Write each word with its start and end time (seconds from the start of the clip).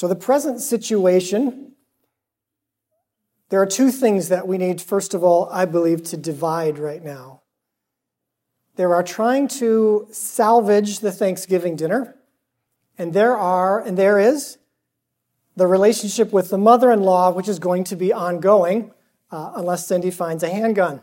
So, 0.00 0.08
the 0.08 0.16
present 0.16 0.62
situation, 0.62 1.72
there 3.50 3.60
are 3.60 3.66
two 3.66 3.90
things 3.90 4.30
that 4.30 4.48
we 4.48 4.56
need, 4.56 4.80
first 4.80 5.12
of 5.12 5.22
all, 5.22 5.46
I 5.52 5.66
believe, 5.66 6.02
to 6.04 6.16
divide 6.16 6.78
right 6.78 7.04
now. 7.04 7.42
There 8.76 8.94
are 8.94 9.02
trying 9.02 9.46
to 9.58 10.08
salvage 10.10 11.00
the 11.00 11.12
Thanksgiving 11.12 11.76
dinner, 11.76 12.16
and 12.96 13.12
there 13.12 13.36
are, 13.36 13.78
and 13.78 13.98
there 13.98 14.18
is, 14.18 14.56
the 15.56 15.66
relationship 15.66 16.32
with 16.32 16.48
the 16.48 16.56
mother 16.56 16.90
in 16.90 17.02
law, 17.02 17.30
which 17.30 17.46
is 17.46 17.58
going 17.58 17.84
to 17.84 17.94
be 17.94 18.10
ongoing 18.10 18.94
uh, 19.30 19.52
unless 19.54 19.86
Cindy 19.86 20.10
finds 20.10 20.42
a 20.42 20.48
handgun. 20.48 21.02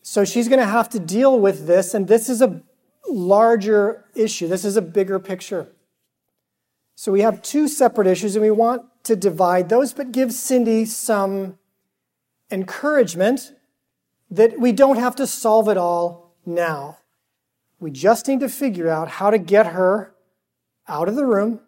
So 0.00 0.24
she's 0.24 0.48
going 0.48 0.60
to 0.60 0.64
have 0.64 0.88
to 0.88 0.98
deal 0.98 1.38
with 1.38 1.66
this, 1.66 1.92
and 1.92 2.08
this 2.08 2.30
is 2.30 2.40
a 2.40 2.62
larger 3.08 4.04
issue. 4.14 4.48
This 4.48 4.64
is 4.64 4.76
a 4.76 4.82
bigger 4.82 5.18
picture. 5.18 5.68
So 6.94 7.12
we 7.12 7.20
have 7.20 7.42
two 7.42 7.68
separate 7.68 8.06
issues, 8.06 8.34
and 8.34 8.42
we 8.42 8.50
want 8.50 8.82
to 9.04 9.16
divide 9.16 9.68
those, 9.68 9.92
but 9.92 10.12
give 10.12 10.32
Cindy 10.32 10.84
some 10.84 11.58
encouragement 12.50 13.52
that 14.30 14.58
we 14.58 14.72
don't 14.72 14.98
have 14.98 15.16
to 15.16 15.26
solve 15.26 15.68
it 15.68 15.76
all 15.76 16.34
now. 16.44 16.98
We 17.80 17.90
just 17.90 18.26
need 18.26 18.40
to 18.40 18.48
figure 18.48 18.88
out 18.88 19.08
how 19.08 19.30
to 19.30 19.38
get 19.38 19.68
her 19.68 20.12
out 20.88 21.08
of 21.08 21.14
the 21.14 21.24
room 21.24 21.60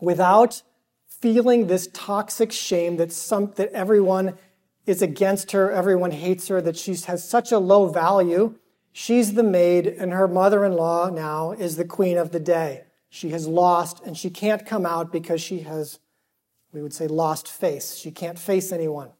without 0.00 0.62
feeling 1.06 1.68
this 1.68 1.88
toxic 1.92 2.50
shame 2.50 2.96
that 2.96 3.12
some 3.12 3.52
that 3.54 3.70
everyone 3.72 4.36
is 4.84 5.00
against 5.00 5.52
her, 5.52 5.70
everyone 5.70 6.10
hates 6.10 6.48
her, 6.48 6.60
that 6.60 6.76
she 6.76 6.96
has 6.96 7.26
such 7.26 7.52
a 7.52 7.58
low 7.58 7.86
value. 7.86 8.58
She's 8.92 9.34
the 9.34 9.42
maid, 9.42 9.86
and 9.86 10.12
her 10.12 10.28
mother 10.28 10.64
in 10.64 10.74
law 10.74 11.08
now 11.08 11.52
is 11.52 11.76
the 11.76 11.84
queen 11.84 12.18
of 12.18 12.30
the 12.30 12.40
day. 12.40 12.84
She 13.08 13.30
has 13.30 13.46
lost, 13.46 14.02
and 14.04 14.16
she 14.16 14.30
can't 14.30 14.66
come 14.66 14.84
out 14.84 15.10
because 15.10 15.40
she 15.40 15.60
has, 15.60 15.98
we 16.72 16.82
would 16.82 16.92
say, 16.92 17.06
lost 17.06 17.48
face. 17.48 17.96
She 17.96 18.10
can't 18.10 18.38
face 18.38 18.70
anyone. 18.70 19.10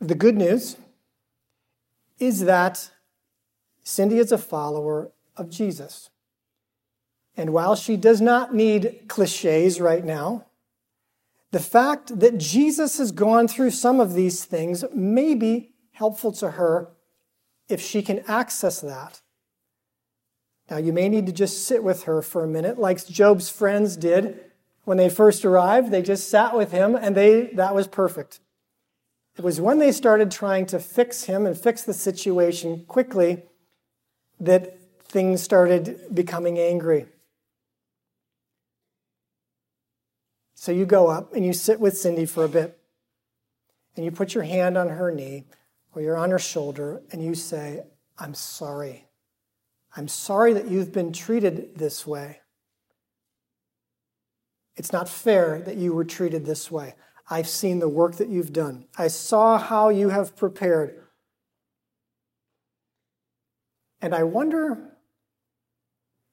The 0.00 0.14
good 0.14 0.36
news 0.36 0.76
is 2.18 2.44
that 2.44 2.90
Cindy 3.82 4.18
is 4.18 4.30
a 4.30 4.38
follower 4.38 5.10
of 5.36 5.50
Jesus. 5.50 6.10
And 7.36 7.52
while 7.52 7.74
she 7.74 7.96
does 7.96 8.20
not 8.20 8.54
need 8.54 9.02
cliches 9.08 9.80
right 9.80 10.04
now, 10.04 10.46
the 11.56 11.62
fact 11.62 12.20
that 12.20 12.36
Jesus 12.36 12.98
has 12.98 13.10
gone 13.12 13.48
through 13.48 13.70
some 13.70 13.98
of 13.98 14.12
these 14.12 14.44
things 14.44 14.84
may 14.92 15.34
be 15.34 15.72
helpful 15.92 16.30
to 16.32 16.50
her 16.50 16.90
if 17.66 17.80
she 17.80 18.02
can 18.02 18.22
access 18.28 18.82
that. 18.82 19.22
Now, 20.68 20.76
you 20.76 20.92
may 20.92 21.08
need 21.08 21.24
to 21.24 21.32
just 21.32 21.64
sit 21.64 21.82
with 21.82 22.02
her 22.02 22.20
for 22.20 22.44
a 22.44 22.46
minute, 22.46 22.78
like 22.78 23.06
Job's 23.06 23.48
friends 23.48 23.96
did 23.96 24.38
when 24.84 24.98
they 24.98 25.08
first 25.08 25.46
arrived. 25.46 25.90
They 25.90 26.02
just 26.02 26.28
sat 26.28 26.54
with 26.54 26.72
him, 26.72 26.94
and 26.94 27.16
they, 27.16 27.46
that 27.54 27.74
was 27.74 27.86
perfect. 27.86 28.40
It 29.38 29.42
was 29.42 29.58
when 29.58 29.78
they 29.78 29.92
started 29.92 30.30
trying 30.30 30.66
to 30.66 30.78
fix 30.78 31.24
him 31.24 31.46
and 31.46 31.56
fix 31.56 31.84
the 31.84 31.94
situation 31.94 32.84
quickly 32.86 33.44
that 34.40 34.78
things 35.04 35.40
started 35.40 36.02
becoming 36.12 36.58
angry. 36.58 37.06
So 40.58 40.72
you 40.72 40.86
go 40.86 41.08
up 41.08 41.34
and 41.34 41.44
you 41.44 41.52
sit 41.52 41.78
with 41.78 41.98
Cindy 41.98 42.24
for 42.24 42.44
a 42.44 42.48
bit, 42.48 42.78
and 43.94 44.04
you 44.04 44.10
put 44.10 44.34
your 44.34 44.44
hand 44.44 44.76
on 44.76 44.88
her 44.88 45.12
knee 45.12 45.44
or 45.94 46.02
you're 46.02 46.16
on 46.16 46.30
her 46.30 46.38
shoulder, 46.38 47.02
and 47.12 47.24
you 47.24 47.34
say, 47.34 47.82
I'm 48.18 48.34
sorry. 48.34 49.06
I'm 49.96 50.08
sorry 50.08 50.52
that 50.54 50.68
you've 50.68 50.92
been 50.92 51.12
treated 51.12 51.76
this 51.76 52.06
way. 52.06 52.40
It's 54.74 54.92
not 54.92 55.08
fair 55.08 55.62
that 55.62 55.76
you 55.76 55.94
were 55.94 56.04
treated 56.04 56.44
this 56.44 56.70
way. 56.70 56.94
I've 57.30 57.48
seen 57.48 57.78
the 57.78 57.88
work 57.88 58.16
that 58.16 58.28
you've 58.28 58.52
done. 58.52 58.86
I 58.98 59.08
saw 59.08 59.58
how 59.58 59.88
you 59.88 60.10
have 60.10 60.36
prepared. 60.36 61.02
And 64.02 64.14
I 64.14 64.24
wonder 64.24 64.96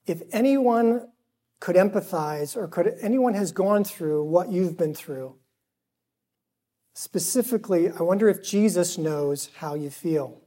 if 0.05 0.21
anyone 0.31 1.07
could 1.63 1.77
empathize 1.77 2.57
or 2.57 2.67
could 2.67 2.93
anyone 2.99 3.35
has 3.35 3.53
gone 3.53 3.85
through 3.85 4.21
what 4.21 4.51
you've 4.51 4.75
been 4.75 4.93
through. 4.93 5.33
Specifically, 6.93 7.89
I 7.89 8.03
wonder 8.03 8.27
if 8.27 8.43
Jesus 8.43 8.97
knows 8.97 9.49
how 9.59 9.73
you 9.73 9.89
feel. 9.89 10.41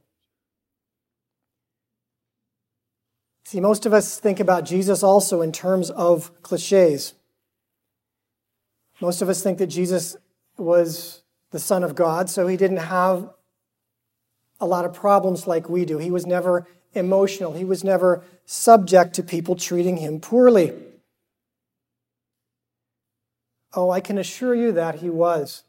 See, 3.45 3.59
most 3.59 3.87
of 3.87 3.93
us 3.93 4.19
think 4.19 4.39
about 4.39 4.63
Jesus 4.63 5.01
also 5.01 5.41
in 5.41 5.51
terms 5.51 5.89
of 5.89 6.43
cliches. 6.43 7.15
Most 9.01 9.23
of 9.23 9.27
us 9.27 9.41
think 9.41 9.57
that 9.57 9.67
Jesus 9.67 10.17
was 10.55 11.23
the 11.49 11.57
Son 11.57 11.83
of 11.83 11.95
God, 11.95 12.29
so 12.29 12.45
he 12.45 12.57
didn't 12.57 12.77
have 12.77 13.27
a 14.59 14.67
lot 14.67 14.85
of 14.85 14.93
problems 14.93 15.47
like 15.47 15.67
we 15.67 15.83
do. 15.83 15.97
He 15.97 16.11
was 16.11 16.27
never 16.27 16.67
emotional, 16.93 17.53
he 17.53 17.65
was 17.65 17.83
never 17.83 18.23
subject 18.45 19.15
to 19.15 19.23
people 19.23 19.55
treating 19.55 19.97
him 19.97 20.19
poorly. 20.19 20.83
Oh, 23.77 23.91
I 23.91 23.99
can 23.99 24.17
assure 24.17 24.55
you 24.55 24.71
that 24.71 24.95
he 24.95 25.09
was. 25.11 25.63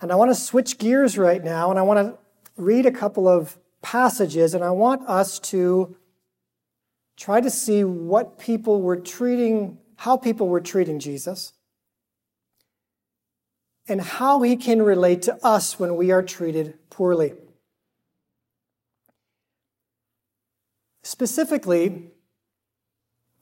And 0.00 0.10
I 0.10 0.14
want 0.14 0.30
to 0.30 0.34
switch 0.34 0.78
gears 0.78 1.18
right 1.18 1.44
now, 1.44 1.68
and 1.68 1.78
I 1.78 1.82
want 1.82 1.98
to 1.98 2.18
read 2.56 2.86
a 2.86 2.90
couple 2.90 3.28
of 3.28 3.58
passages, 3.82 4.54
and 4.54 4.64
I 4.64 4.70
want 4.70 5.06
us 5.06 5.38
to 5.40 5.94
try 7.18 7.42
to 7.42 7.50
see 7.50 7.84
what 7.84 8.38
people 8.38 8.80
were 8.80 8.96
treating, 8.96 9.76
how 9.96 10.16
people 10.16 10.48
were 10.48 10.62
treating 10.62 10.98
Jesus, 10.98 11.52
and 13.86 14.00
how 14.00 14.40
he 14.40 14.56
can 14.56 14.80
relate 14.80 15.20
to 15.22 15.36
us 15.44 15.78
when 15.78 15.96
we 15.96 16.10
are 16.10 16.22
treated 16.22 16.78
poorly. 16.88 17.34
Specifically, 21.02 22.10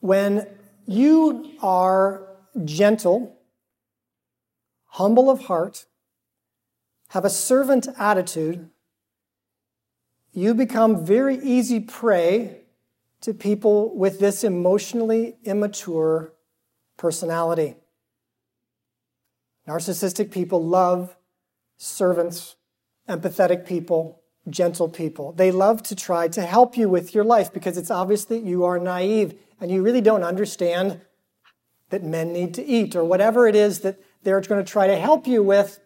when 0.01 0.45
you 0.85 1.53
are 1.61 2.32
gentle, 2.63 3.37
humble 4.85 5.29
of 5.29 5.45
heart, 5.45 5.85
have 7.09 7.25
a 7.25 7.29
servant 7.29 7.87
attitude, 7.97 8.69
you 10.31 10.53
become 10.53 11.05
very 11.05 11.37
easy 11.37 11.79
prey 11.79 12.61
to 13.21 13.33
people 13.33 13.95
with 13.95 14.19
this 14.19 14.43
emotionally 14.43 15.37
immature 15.43 16.33
personality. 16.97 17.75
Narcissistic 19.67 20.31
people 20.31 20.65
love 20.65 21.15
servants, 21.77 22.55
empathetic 23.07 23.65
people, 23.65 24.23
gentle 24.49 24.89
people. 24.89 25.31
They 25.31 25.51
love 25.51 25.83
to 25.83 25.95
try 25.95 26.27
to 26.29 26.41
help 26.41 26.75
you 26.75 26.89
with 26.89 27.15
your 27.15 27.23
life 27.23 27.53
because 27.53 27.77
it's 27.77 27.91
obvious 27.91 28.25
that 28.25 28.43
you 28.43 28.65
are 28.65 28.79
naive 28.79 29.35
and 29.61 29.71
you 29.71 29.81
really 29.81 30.01
don't 30.01 30.23
understand 30.23 30.99
that 31.93 32.01
men 32.03 32.33
need 32.33 32.55
to 32.55 32.65
eat 32.65 32.95
or 32.95 33.03
whatever 33.03 33.47
it 33.47 33.55
is 33.55 33.81
that 33.81 33.99
they're 34.23 34.41
going 34.41 34.65
to 34.65 34.71
try 34.71 34.87
to 34.87 34.95
help 34.95 35.27
you 35.27 35.43
with 35.43 35.79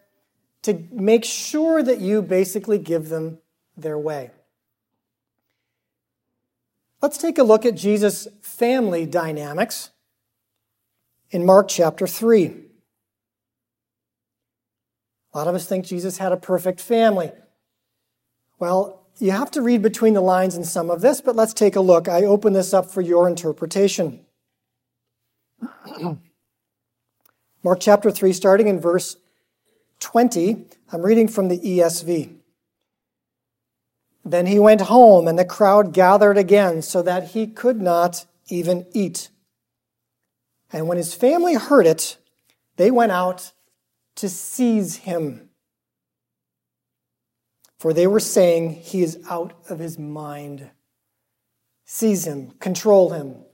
to 0.62 0.82
make 0.90 1.26
sure 1.26 1.84
that 1.84 2.00
you 2.00 2.22
basically 2.22 2.78
give 2.78 3.10
them 3.10 3.40
their 3.76 4.00
way. 4.00 4.32
Let's 7.02 7.18
take 7.18 7.38
a 7.38 7.44
look 7.44 7.66
at 7.66 7.76
Jesus' 7.76 8.26
family 8.42 9.06
dynamics 9.06 9.90
in 11.30 11.46
Mark 11.46 11.68
chapter 11.68 12.08
3. 12.08 12.56
A 15.34 15.38
lot 15.38 15.50
of 15.50 15.56
us 15.56 15.68
think 15.68 15.86
Jesus 15.86 16.20
had 16.20 16.32
a 16.32 16.38
perfect 16.38 16.80
family. 16.80 17.34
Well, 18.60 19.06
you 19.20 19.32
have 19.32 19.52
to 19.52 19.62
read 19.62 19.82
between 19.82 20.14
the 20.14 20.22
lines 20.22 20.56
in 20.56 20.64
some 20.64 20.90
of 20.90 21.02
this, 21.02 21.20
but 21.20 21.36
let's 21.36 21.54
take 21.54 21.76
a 21.76 21.82
look. 21.82 22.08
I 22.08 22.24
open 22.24 22.54
this 22.54 22.74
up 22.74 22.90
for 22.90 23.02
your 23.02 23.28
interpretation. 23.28 24.22
Mark 27.64 27.80
chapter 27.80 28.12
3, 28.12 28.34
starting 28.34 28.68
in 28.68 28.80
verse 28.80 29.18
20, 30.00 30.66
I'm 30.92 31.02
reading 31.02 31.28
from 31.28 31.48
the 31.48 31.60
ESV. 31.60 32.36
Then 34.24 34.46
he 34.46 34.60
went 34.60 34.82
home, 34.82 35.28
and 35.28 35.40
the 35.40 35.46
crowd 35.46 35.94
gathered 35.94 36.38
again, 36.38 36.82
so 36.82 37.02
that 37.02 37.30
he 37.30 37.48
could 37.48 37.82
not 37.82 38.26
even 38.50 38.86
eat. 38.94 39.30
And 40.72 40.88
when 40.88 40.98
his 40.98 41.14
family 41.14 41.56
heard 41.56 41.88
it, 41.88 42.18
they 42.76 42.92
went 42.92 43.12
out 43.12 43.54
to 44.16 44.30
seize 44.30 44.98
him. 44.98 45.50
For 47.80 47.94
they 47.94 48.08
were 48.08 48.20
saying, 48.20 48.72
He 48.72 49.02
is 49.02 49.20
out 49.30 49.54
of 49.70 49.80
his 49.80 49.98
mind. 49.98 50.72
Seize 51.86 52.26
him, 52.26 52.52
control 52.60 53.12
him. 53.12 53.47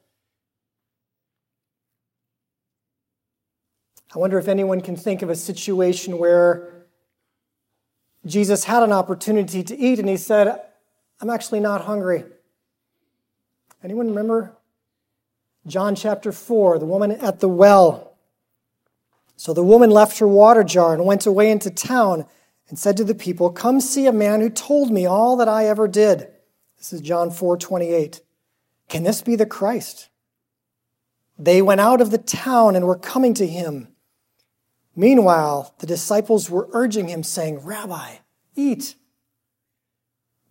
I 4.13 4.19
wonder 4.19 4.37
if 4.37 4.47
anyone 4.47 4.81
can 4.81 4.95
think 4.95 5.21
of 5.21 5.29
a 5.29 5.35
situation 5.35 6.19
where 6.19 6.85
Jesus 8.25 8.63
had 8.65 8.83
an 8.83 8.91
opportunity 8.91 9.63
to 9.63 9.77
eat 9.77 9.99
and 9.99 10.07
he 10.07 10.17
said, 10.17 10.61
I'm 11.19 11.29
actually 11.29 11.59
not 11.59 11.85
hungry. 11.85 12.23
Anyone 13.83 14.09
remember 14.09 14.55
John 15.65 15.95
chapter 15.95 16.31
4, 16.31 16.79
the 16.79 16.85
woman 16.85 17.11
at 17.11 17.39
the 17.39 17.49
well? 17.49 18.13
So 19.35 19.53
the 19.53 19.63
woman 19.63 19.89
left 19.89 20.19
her 20.19 20.27
water 20.27 20.63
jar 20.63 20.93
and 20.93 21.05
went 21.05 21.25
away 21.25 21.49
into 21.49 21.71
town 21.71 22.25
and 22.69 22.77
said 22.77 22.97
to 22.97 23.03
the 23.03 23.15
people, 23.15 23.49
Come 23.49 23.81
see 23.81 24.05
a 24.05 24.13
man 24.13 24.41
who 24.41 24.49
told 24.49 24.91
me 24.91 25.05
all 25.05 25.35
that 25.37 25.49
I 25.49 25.65
ever 25.65 25.87
did. 25.87 26.27
This 26.77 26.93
is 26.93 27.01
John 27.01 27.31
4 27.31 27.57
28. 27.57 28.21
Can 28.89 29.03
this 29.03 29.21
be 29.21 29.35
the 29.35 29.45
Christ? 29.45 30.09
They 31.37 31.61
went 31.61 31.81
out 31.81 31.99
of 31.99 32.11
the 32.11 32.17
town 32.17 32.75
and 32.75 32.85
were 32.85 32.97
coming 32.97 33.33
to 33.35 33.47
him. 33.47 33.92
Meanwhile, 34.95 35.73
the 35.79 35.87
disciples 35.87 36.49
were 36.49 36.69
urging 36.71 37.07
him, 37.07 37.23
saying, 37.23 37.59
Rabbi, 37.59 38.17
eat. 38.55 38.95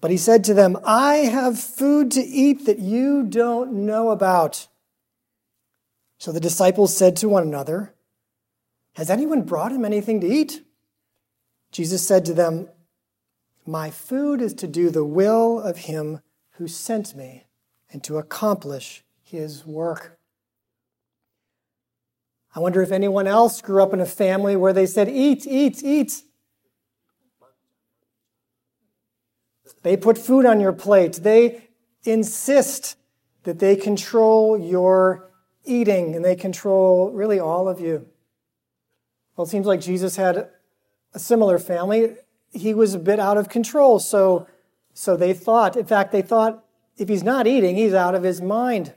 But 0.01 0.11
he 0.11 0.17
said 0.17 0.43
to 0.45 0.55
them, 0.55 0.77
I 0.85 1.17
have 1.17 1.61
food 1.61 2.11
to 2.13 2.21
eat 2.21 2.67
that 2.67 2.81
you 2.81 3.23
don't 3.23 3.73
know 3.87 4.11
about. 4.11 4.67
So 6.19 6.33
the 6.33 6.41
disciples 6.41 6.97
said 6.97 7.17
to 7.17 7.29
one 7.29 7.45
another, 7.45 7.95
Has 8.95 9.11
anyone 9.11 9.43
brought 9.43 9.73
him 9.73 9.85
anything 9.85 10.21
to 10.21 10.27
eat? 10.27 10.65
Jesus 11.71 12.07
said 12.07 12.25
to 12.25 12.35
them, 12.35 12.69
My 13.65 13.91
food 13.91 14.43
is 14.43 14.55
to 14.55 14.67
do 14.67 14.91
the 14.91 15.05
will 15.05 15.61
of 15.61 15.79
him 15.79 16.21
who 16.53 16.67
sent 16.67 17.15
me 17.15 17.45
and 17.93 18.03
to 18.05 18.19
accomplish 18.19 19.05
his 19.23 19.65
work. 19.65 20.19
I 22.55 22.61
wonder 22.61 22.83
if 22.83 22.93
anyone 22.93 23.27
else 23.27 23.61
grew 23.63 23.83
up 23.83 23.95
in 23.95 24.01
a 24.01 24.07
family 24.07 24.57
where 24.57 24.73
they 24.73 24.87
said, 24.87 25.09
Eat, 25.09 25.47
eat, 25.47 25.83
eat. 25.83 26.23
They 29.83 29.97
put 29.97 30.19
food 30.19 30.47
on 30.47 30.61
your 30.61 30.73
plate. 30.73 31.15
They 31.15 31.69
insist 32.05 32.97
that 33.45 33.59
they 33.59 33.75
control 33.75 34.59
your 34.59 35.31
eating 35.65 36.15
and 36.15 36.25
they 36.25 36.37
control 36.37 37.11
really 37.11 37.41
all 37.41 37.69
of 37.69 37.81
you. 37.81 38.07
Well, 39.37 39.47
it 39.47 39.51
seems 39.51 39.67
like 39.67 39.81
Jesus 39.81 40.17
had 40.17 40.49
a 41.15 41.19
similar 41.19 41.59
family. 41.59 42.17
He 42.53 42.75
was 42.75 42.95
a 42.95 42.99
bit 42.99 43.19
out 43.19 43.39
of 43.39 43.49
control. 43.49 43.99
So, 43.99 44.47
so 44.93 45.17
they 45.17 45.33
thought, 45.33 45.77
in 45.77 45.87
fact, 45.87 46.13
they 46.13 46.23
thought 46.23 46.65
if 46.97 47.09
he's 47.09 47.23
not 47.23 47.47
eating, 47.47 47.77
he's 47.77 47.95
out 47.95 48.15
of 48.15 48.23
his 48.23 48.41
mind. 48.41 48.95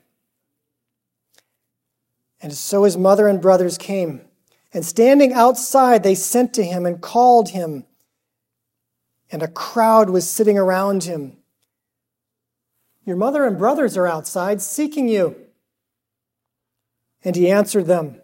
And 2.41 2.53
so 2.53 2.83
his 2.83 2.97
mother 2.97 3.27
and 3.27 3.41
brothers 3.41 3.77
came. 3.77 4.21
And 4.73 4.85
standing 4.85 5.33
outside, 5.33 6.03
they 6.03 6.15
sent 6.15 6.53
to 6.55 6.63
him 6.63 6.85
and 6.85 7.01
called 7.01 7.49
him. 7.49 7.85
And 9.31 9.41
a 9.41 9.47
crowd 9.47 10.09
was 10.09 10.29
sitting 10.29 10.57
around 10.57 11.05
him. 11.05 11.37
Your 13.05 13.15
mother 13.15 13.45
and 13.45 13.57
brothers 13.57 13.95
are 13.95 14.07
outside 14.07 14.61
seeking 14.61 15.07
you. 15.07 15.35
And 17.23 17.35
he 17.35 17.49
answered 17.49 17.85
them, 17.85 18.21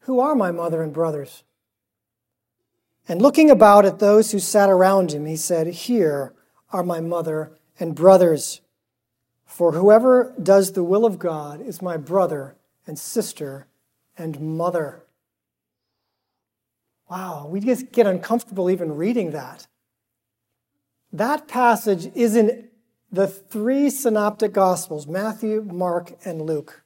Who 0.00 0.20
are 0.20 0.34
my 0.34 0.50
mother 0.50 0.82
and 0.82 0.92
brothers? 0.92 1.44
And 3.06 3.20
looking 3.20 3.50
about 3.50 3.84
at 3.84 3.98
those 3.98 4.32
who 4.32 4.38
sat 4.38 4.70
around 4.70 5.12
him, 5.12 5.26
he 5.26 5.36
said, 5.36 5.66
Here 5.66 6.34
are 6.72 6.82
my 6.82 7.00
mother 7.00 7.52
and 7.78 7.94
brothers. 7.94 8.61
For 9.52 9.72
whoever 9.72 10.32
does 10.42 10.72
the 10.72 10.82
will 10.82 11.04
of 11.04 11.18
God 11.18 11.60
is 11.60 11.82
my 11.82 11.98
brother 11.98 12.56
and 12.86 12.98
sister 12.98 13.66
and 14.16 14.40
mother. 14.40 15.04
Wow, 17.10 17.48
we 17.50 17.60
just 17.60 17.92
get 17.92 18.06
uncomfortable 18.06 18.70
even 18.70 18.96
reading 18.96 19.32
that. 19.32 19.66
That 21.12 21.48
passage 21.48 22.10
is 22.14 22.34
in 22.34 22.70
the 23.10 23.26
three 23.26 23.90
synoptic 23.90 24.54
gospels 24.54 25.06
Matthew, 25.06 25.60
Mark, 25.60 26.14
and 26.24 26.40
Luke. 26.40 26.82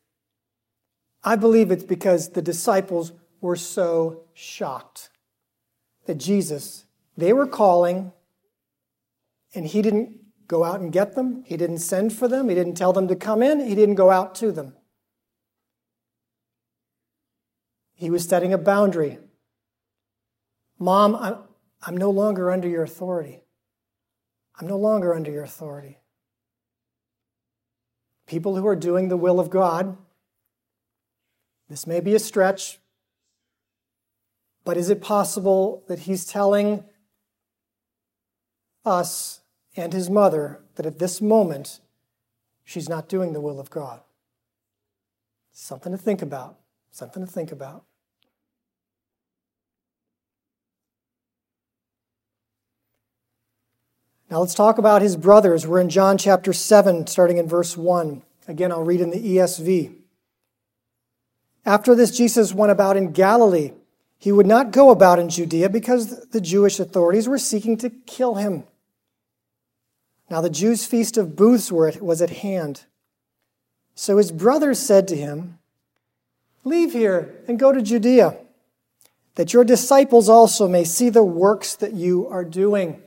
I 1.22 1.36
believe 1.36 1.70
it's 1.70 1.84
because 1.84 2.30
the 2.30 2.42
disciples 2.42 3.12
were 3.40 3.54
so 3.54 4.22
shocked 4.34 5.10
that 6.06 6.18
Jesus, 6.18 6.84
they 7.16 7.32
were 7.32 7.46
calling, 7.46 8.10
and 9.54 9.68
he 9.68 9.82
didn't 9.82 10.25
go 10.46 10.64
out 10.64 10.80
and 10.80 10.92
get 10.92 11.14
them. 11.14 11.42
He 11.46 11.56
didn't 11.56 11.78
send 11.78 12.12
for 12.12 12.28
them. 12.28 12.48
He 12.48 12.54
didn't 12.54 12.74
tell 12.74 12.92
them 12.92 13.08
to 13.08 13.16
come 13.16 13.42
in. 13.42 13.60
He 13.60 13.74
didn't 13.74 13.96
go 13.96 14.10
out 14.10 14.34
to 14.36 14.52
them. 14.52 14.74
He 17.94 18.10
was 18.10 18.28
setting 18.28 18.52
a 18.52 18.58
boundary. 18.58 19.18
Mom, 20.78 21.16
I'm, 21.16 21.38
I'm 21.82 21.96
no 21.96 22.10
longer 22.10 22.50
under 22.50 22.68
your 22.68 22.82
authority. 22.82 23.42
I'm 24.58 24.66
no 24.66 24.76
longer 24.76 25.14
under 25.14 25.30
your 25.30 25.44
authority. 25.44 25.98
People 28.26 28.56
who 28.56 28.66
are 28.66 28.76
doing 28.76 29.08
the 29.08 29.16
will 29.16 29.40
of 29.40 29.50
God, 29.50 29.96
this 31.68 31.86
may 31.86 32.00
be 32.00 32.14
a 32.14 32.18
stretch, 32.18 32.78
but 34.64 34.76
is 34.76 34.90
it 34.90 35.00
possible 35.00 35.84
that 35.88 36.00
he's 36.00 36.24
telling 36.24 36.84
us 38.84 39.40
and 39.76 39.92
his 39.92 40.08
mother 40.08 40.60
that 40.76 40.86
at 40.86 40.98
this 40.98 41.20
moment 41.20 41.80
she's 42.64 42.88
not 42.88 43.08
doing 43.08 43.32
the 43.32 43.40
will 43.40 43.60
of 43.60 43.70
God? 43.70 44.00
Something 45.52 45.92
to 45.92 45.98
think 45.98 46.22
about. 46.22 46.58
Something 46.90 47.24
to 47.24 47.30
think 47.30 47.52
about. 47.52 47.84
Now 54.30 54.40
let's 54.40 54.54
talk 54.54 54.78
about 54.78 55.02
his 55.02 55.16
brothers. 55.16 55.66
We're 55.66 55.80
in 55.80 55.88
John 55.88 56.18
chapter 56.18 56.52
7, 56.52 57.06
starting 57.06 57.36
in 57.36 57.46
verse 57.46 57.76
1. 57.76 58.22
Again, 58.48 58.72
I'll 58.72 58.82
read 58.82 59.00
in 59.00 59.10
the 59.10 59.36
ESV. 59.36 59.94
After 61.64 61.94
this, 61.94 62.16
Jesus 62.16 62.52
went 62.52 62.72
about 62.72 62.96
in 62.96 63.12
Galilee 63.12 63.72
he 64.18 64.32
would 64.32 64.46
not 64.46 64.70
go 64.70 64.90
about 64.90 65.18
in 65.18 65.28
Judea 65.28 65.68
because 65.68 66.28
the 66.30 66.40
Jewish 66.40 66.80
authorities 66.80 67.28
were 67.28 67.38
seeking 67.38 67.76
to 67.78 67.90
kill 67.90 68.36
him. 68.36 68.64
Now 70.28 70.40
the 70.40 70.50
Jews' 70.50 70.86
feast 70.86 71.16
of 71.16 71.36
booths 71.36 71.70
was 71.70 72.20
at 72.20 72.30
hand. 72.30 72.84
So 73.94 74.18
his 74.18 74.32
brothers 74.32 74.78
said 74.78 75.08
to 75.08 75.16
him, 75.16 75.58
Leave 76.64 76.92
here 76.92 77.34
and 77.46 77.58
go 77.58 77.72
to 77.72 77.80
Judea, 77.80 78.36
that 79.36 79.52
your 79.52 79.64
disciples 79.64 80.28
also 80.28 80.66
may 80.66 80.84
see 80.84 81.10
the 81.10 81.24
works 81.24 81.76
that 81.76 81.92
you 81.92 82.26
are 82.28 82.44
doing. 82.44 83.02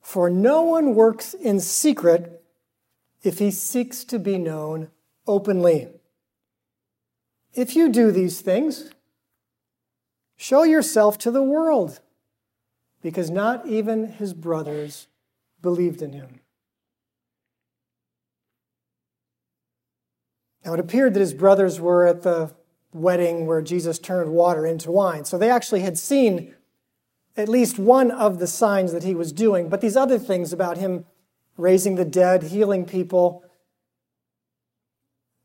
For 0.00 0.28
no 0.28 0.62
one 0.62 0.94
works 0.94 1.34
in 1.34 1.60
secret 1.60 2.42
if 3.22 3.38
he 3.38 3.50
seeks 3.50 4.04
to 4.04 4.18
be 4.18 4.38
known 4.38 4.90
openly. 5.26 5.88
If 7.54 7.74
you 7.74 7.88
do 7.88 8.10
these 8.10 8.40
things, 8.40 8.90
Show 10.42 10.62
yourself 10.62 11.18
to 11.18 11.30
the 11.30 11.42
world, 11.42 12.00
because 13.02 13.28
not 13.28 13.66
even 13.66 14.06
his 14.06 14.32
brothers 14.32 15.06
believed 15.62 16.02
in 16.02 16.12
him. 16.12 16.40
Now, 20.64 20.74
it 20.74 20.80
appeared 20.80 21.14
that 21.14 21.20
his 21.20 21.34
brothers 21.34 21.80
were 21.80 22.06
at 22.06 22.22
the 22.22 22.54
wedding 22.92 23.46
where 23.46 23.62
Jesus 23.62 23.98
turned 23.98 24.32
water 24.32 24.66
into 24.66 24.90
wine. 24.90 25.24
So 25.24 25.38
they 25.38 25.50
actually 25.50 25.80
had 25.80 25.98
seen 25.98 26.54
at 27.36 27.48
least 27.48 27.78
one 27.78 28.10
of 28.10 28.38
the 28.38 28.46
signs 28.46 28.92
that 28.92 29.04
he 29.04 29.14
was 29.14 29.32
doing. 29.32 29.68
But 29.68 29.80
these 29.80 29.96
other 29.96 30.18
things 30.18 30.52
about 30.52 30.76
him 30.76 31.06
raising 31.56 31.94
the 31.94 32.04
dead, 32.04 32.44
healing 32.44 32.84
people, 32.84 33.44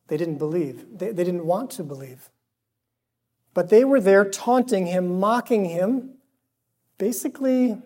they 0.08 0.18
didn't 0.18 0.38
believe. 0.38 0.86
They, 0.98 1.12
they 1.12 1.24
didn't 1.24 1.46
want 1.46 1.72
to 1.72 1.84
believe. 1.84 2.30
But 3.54 3.70
they 3.70 3.86
were 3.86 4.02
there 4.02 4.30
taunting 4.30 4.88
him, 4.88 5.20
mocking 5.20 5.66
him, 5.66 6.16
basically 6.98 7.82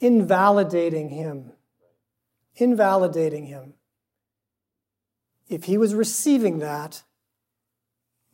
invalidating 0.00 1.10
him. 1.10 1.52
Invalidating 2.56 3.46
him. 3.46 3.74
If 5.48 5.64
he 5.64 5.78
was 5.78 5.94
receiving 5.94 6.58
that, 6.58 7.02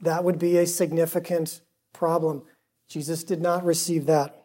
that 0.01 0.25
would 0.25 0.39
be 0.39 0.59
a 0.59 0.67
significant 0.67 1.61
problem. 1.93 2.43
Jesus 2.89 3.25
did 3.25 3.41
not 3.41 3.65
receive 3.65 4.07
that. 4.07 4.45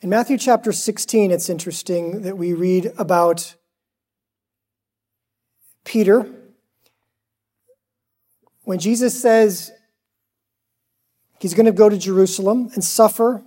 In 0.00 0.10
Matthew 0.10 0.38
chapter 0.38 0.70
16, 0.70 1.32
it's 1.32 1.50
interesting 1.50 2.22
that 2.22 2.38
we 2.38 2.52
read 2.52 2.92
about 2.98 3.56
Peter. 5.84 6.37
When 8.68 8.78
Jesus 8.78 9.18
says 9.18 9.72
he's 11.38 11.54
going 11.54 11.64
to 11.64 11.72
go 11.72 11.88
to 11.88 11.96
Jerusalem 11.96 12.68
and 12.74 12.84
suffer 12.84 13.42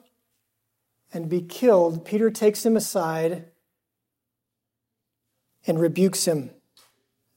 and 1.13 1.29
be 1.29 1.43
killed, 1.43 2.03
Peter 2.05 2.31
takes 2.31 2.65
him 2.65 2.75
aside 2.75 3.45
and 5.67 5.79
rebukes 5.79 6.25
him. 6.25 6.49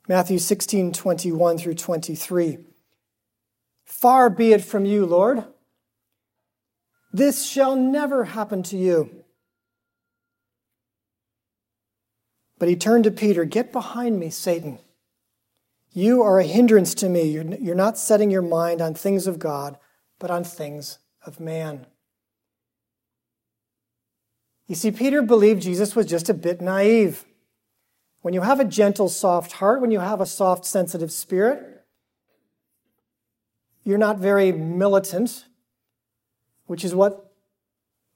Matthew 0.09 0.39
16, 0.39 0.95
21 0.95 1.59
through 1.59 1.75
23. 1.75 2.57
Far 3.85 4.31
be 4.31 4.55
it 4.55 4.65
from 4.65 4.87
you, 4.87 5.05
Lord. 5.05 5.45
This 7.13 7.47
shall 7.47 7.77
never 7.77 8.25
happen 8.25 8.63
to 8.63 8.79
you. 8.79 9.25
But 12.59 12.71
he 12.71 12.77
turned 12.77 13.05
to 13.05 13.11
Peter, 13.11 13.45
Get 13.45 13.73
behind 13.73 14.19
me, 14.19 14.31
Satan. 14.31 14.79
You 15.97 16.23
are 16.23 16.41
a 16.41 16.45
hindrance 16.45 16.93
to 16.97 17.09
me. 17.09 17.23
You're 17.23 17.75
not 17.77 17.97
setting 17.97 18.29
your 18.29 18.43
mind 18.43 18.83
on 18.83 18.95
things 18.95 19.29
of 19.29 19.39
God, 19.39 19.79
but 20.19 20.29
on 20.29 20.43
things 20.43 20.99
of 21.25 21.39
man. 21.39 21.87
You 24.67 24.75
see, 24.75 24.91
Peter 24.91 25.23
believed 25.23 25.63
Jesus 25.63 25.95
was 25.95 26.07
just 26.07 26.29
a 26.29 26.35
bit 26.35 26.61
naive. 26.61 27.25
When 28.23 28.35
you 28.35 28.41
have 28.41 28.59
a 28.59 28.65
gentle, 28.65 29.09
soft 29.09 29.53
heart, 29.53 29.81
when 29.81 29.93
you 29.93 30.01
have 30.01 30.21
a 30.21 30.27
soft, 30.27 30.65
sensitive 30.65 31.13
spirit, 31.13 31.85
you're 33.85 33.97
not 33.97 34.19
very 34.19 34.51
militant, 34.51 35.45
which 36.67 36.85
is 36.85 36.93
what 36.95 37.33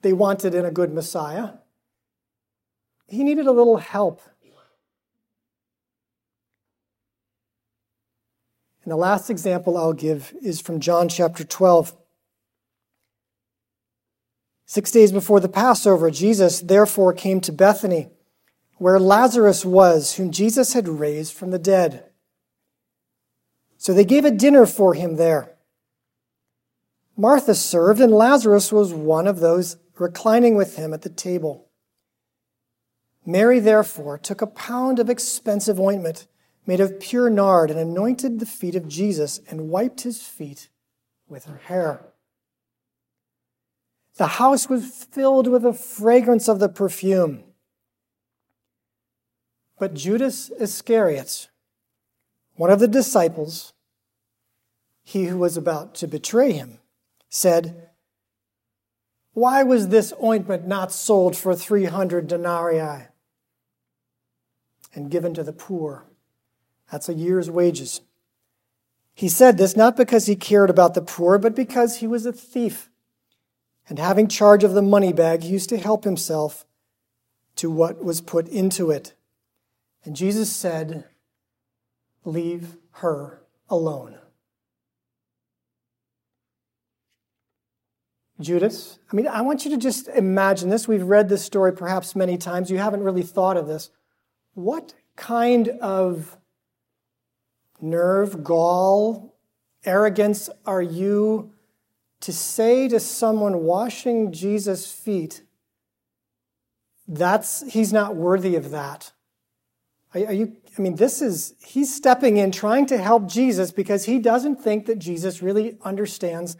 they 0.00 0.12
wanted 0.12 0.52
in 0.52 0.64
a 0.64 0.72
good 0.72 0.92
Messiah. 0.92 1.50
He 3.06 3.22
needed 3.22 3.46
a 3.46 3.52
little 3.52 3.76
help. 3.76 4.20
And 8.88 8.92
the 8.94 8.96
last 8.96 9.28
example 9.28 9.76
I'll 9.76 9.92
give 9.92 10.32
is 10.40 10.62
from 10.62 10.80
John 10.80 11.10
chapter 11.10 11.44
12. 11.44 11.94
Six 14.64 14.90
days 14.90 15.12
before 15.12 15.40
the 15.40 15.48
Passover, 15.50 16.10
Jesus 16.10 16.60
therefore 16.60 17.12
came 17.12 17.42
to 17.42 17.52
Bethany, 17.52 18.08
where 18.78 18.98
Lazarus 18.98 19.62
was, 19.62 20.14
whom 20.14 20.30
Jesus 20.30 20.72
had 20.72 20.88
raised 20.88 21.34
from 21.34 21.50
the 21.50 21.58
dead. 21.58 22.06
So 23.76 23.92
they 23.92 24.06
gave 24.06 24.24
a 24.24 24.30
dinner 24.30 24.64
for 24.64 24.94
him 24.94 25.16
there. 25.16 25.54
Martha 27.14 27.54
served, 27.54 28.00
and 28.00 28.10
Lazarus 28.10 28.72
was 28.72 28.94
one 28.94 29.26
of 29.26 29.40
those 29.40 29.76
reclining 29.98 30.54
with 30.54 30.76
him 30.76 30.94
at 30.94 31.02
the 31.02 31.10
table. 31.10 31.68
Mary, 33.26 33.60
therefore, 33.60 34.16
took 34.16 34.40
a 34.40 34.46
pound 34.46 34.98
of 34.98 35.10
expensive 35.10 35.78
ointment 35.78 36.26
made 36.68 36.80
of 36.80 37.00
pure 37.00 37.30
nard 37.30 37.70
and 37.70 37.80
anointed 37.80 38.38
the 38.38 38.46
feet 38.46 38.74
of 38.74 38.86
Jesus 38.86 39.40
and 39.48 39.70
wiped 39.70 40.02
his 40.02 40.20
feet 40.20 40.68
with 41.26 41.46
her 41.46 41.56
hair. 41.64 42.04
The 44.18 44.26
house 44.26 44.68
was 44.68 45.06
filled 45.10 45.46
with 45.46 45.62
the 45.62 45.72
fragrance 45.72 46.46
of 46.46 46.58
the 46.58 46.68
perfume. 46.68 47.44
But 49.78 49.94
Judas 49.94 50.50
Iscariot, 50.60 51.48
one 52.56 52.70
of 52.70 52.80
the 52.80 52.88
disciples, 52.88 53.72
he 55.02 55.24
who 55.24 55.38
was 55.38 55.56
about 55.56 55.94
to 55.96 56.06
betray 56.06 56.52
him, 56.52 56.80
said, 57.30 57.88
Why 59.32 59.62
was 59.62 59.88
this 59.88 60.12
ointment 60.22 60.66
not 60.66 60.92
sold 60.92 61.34
for 61.34 61.54
300 61.56 62.26
denarii 62.26 63.06
and 64.94 65.10
given 65.10 65.32
to 65.32 65.42
the 65.42 65.54
poor? 65.54 66.04
That's 66.90 67.08
a 67.08 67.14
year's 67.14 67.50
wages. 67.50 68.00
He 69.14 69.28
said 69.28 69.58
this 69.58 69.76
not 69.76 69.96
because 69.96 70.26
he 70.26 70.36
cared 70.36 70.70
about 70.70 70.94
the 70.94 71.02
poor, 71.02 71.38
but 71.38 71.56
because 71.56 71.96
he 71.96 72.06
was 72.06 72.24
a 72.24 72.32
thief 72.32 72.88
and 73.88 73.98
having 73.98 74.28
charge 74.28 74.64
of 74.64 74.74
the 74.74 74.82
money 74.82 75.12
bag, 75.12 75.42
he 75.42 75.48
used 75.48 75.68
to 75.70 75.78
help 75.78 76.04
himself 76.04 76.64
to 77.56 77.70
what 77.70 78.04
was 78.04 78.20
put 78.20 78.46
into 78.48 78.90
it. 78.90 79.14
And 80.04 80.14
Jesus 80.14 80.54
said, 80.54 81.04
Leave 82.24 82.76
her 82.92 83.40
alone. 83.68 84.18
Judas, 88.40 89.00
I 89.10 89.16
mean, 89.16 89.26
I 89.26 89.40
want 89.40 89.64
you 89.64 89.70
to 89.72 89.76
just 89.76 90.06
imagine 90.08 90.68
this. 90.68 90.86
We've 90.86 91.02
read 91.02 91.28
this 91.28 91.44
story 91.44 91.72
perhaps 91.72 92.14
many 92.14 92.38
times. 92.38 92.70
You 92.70 92.78
haven't 92.78 93.02
really 93.02 93.22
thought 93.22 93.56
of 93.56 93.66
this. 93.66 93.90
What 94.54 94.94
kind 95.16 95.68
of 95.80 96.36
nerve, 97.80 98.44
gall, 98.44 99.36
arrogance 99.84 100.50
are 100.66 100.82
you 100.82 101.52
to 102.20 102.32
say 102.32 102.88
to 102.88 102.98
someone 102.98 103.60
washing 103.60 104.32
Jesus' 104.32 104.90
feet, 104.90 105.42
that's 107.06 107.64
he's 107.70 107.92
not 107.92 108.16
worthy 108.16 108.56
of 108.56 108.70
that. 108.70 109.12
Are, 110.14 110.26
are, 110.26 110.32
you? 110.32 110.56
I 110.76 110.82
mean, 110.82 110.96
this 110.96 111.22
is 111.22 111.54
he's 111.64 111.94
stepping 111.94 112.36
in, 112.36 112.50
trying 112.50 112.86
to 112.86 112.98
help 112.98 113.28
Jesus 113.28 113.70
because 113.70 114.04
he 114.04 114.18
doesn't 114.18 114.56
think 114.56 114.86
that 114.86 114.98
Jesus 114.98 115.42
really 115.42 115.78
understands 115.82 116.56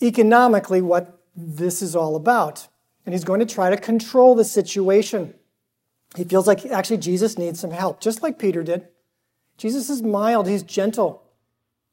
economically 0.00 0.80
what 0.80 1.20
this 1.34 1.82
is 1.82 1.96
all 1.96 2.14
about, 2.14 2.68
and 3.04 3.14
he's 3.14 3.24
going 3.24 3.40
to 3.40 3.46
try 3.46 3.70
to 3.70 3.76
control 3.76 4.34
the 4.34 4.44
situation. 4.44 5.34
He 6.16 6.24
feels 6.24 6.46
like 6.46 6.64
actually 6.66 6.98
Jesus 6.98 7.36
needs 7.36 7.60
some 7.60 7.70
help, 7.70 8.00
just 8.00 8.22
like 8.22 8.38
Peter 8.38 8.62
did. 8.62 8.88
Jesus 9.58 9.90
is 9.90 10.02
mild. 10.02 10.48
He's 10.48 10.62
gentle. 10.62 11.22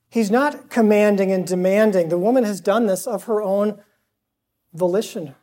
He's 0.10 0.32
not 0.32 0.70
commanding 0.70 1.32
and 1.32 1.46
demanding. 1.46 2.10
The 2.10 2.18
woman 2.18 2.46
has 2.46 2.62
done 2.62 2.86
this 2.86 3.06
of 3.06 3.26
her 3.26 3.42
own 3.42 3.82
volition, 4.74 5.36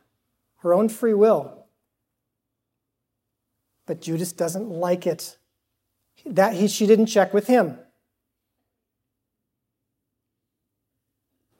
her 0.59 0.73
own 0.73 0.89
free 0.89 1.13
will. 1.13 1.65
But 3.85 4.01
Judas 4.01 4.31
doesn't 4.31 4.69
like 4.69 5.05
it. 5.05 5.37
That 6.25 6.53
he, 6.53 6.67
she 6.67 6.87
didn't 6.87 7.07
check 7.07 7.33
with 7.33 7.47
him. 7.47 7.77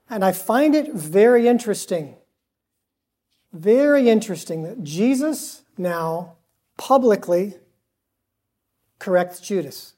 And 0.09 0.23
I 0.23 0.31
find 0.31 0.75
it 0.75 0.93
very 0.93 1.47
interesting, 1.47 2.15
very 3.51 4.09
interesting 4.09 4.63
that 4.63 4.83
Jesus 4.83 5.63
now 5.77 6.35
publicly 6.77 7.55
corrects 8.99 9.39
Judas. 9.39 9.93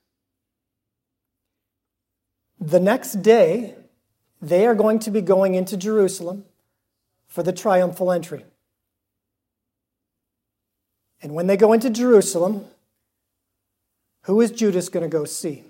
The 2.65 2.79
next 2.79 3.21
day, 3.21 3.75
they 4.41 4.65
are 4.65 4.73
going 4.73 4.97
to 4.99 5.11
be 5.11 5.21
going 5.21 5.53
into 5.53 5.77
Jerusalem 5.77 6.45
for 7.27 7.43
the 7.43 7.53
triumphal 7.53 8.11
entry. 8.11 8.43
And 11.21 11.35
when 11.35 11.45
they 11.45 11.57
go 11.57 11.73
into 11.73 11.91
Jerusalem, 11.91 12.65
who 14.23 14.41
is 14.41 14.49
Judas 14.49 14.89
going 14.89 15.03
to 15.03 15.15
go 15.15 15.25
see? 15.25 15.63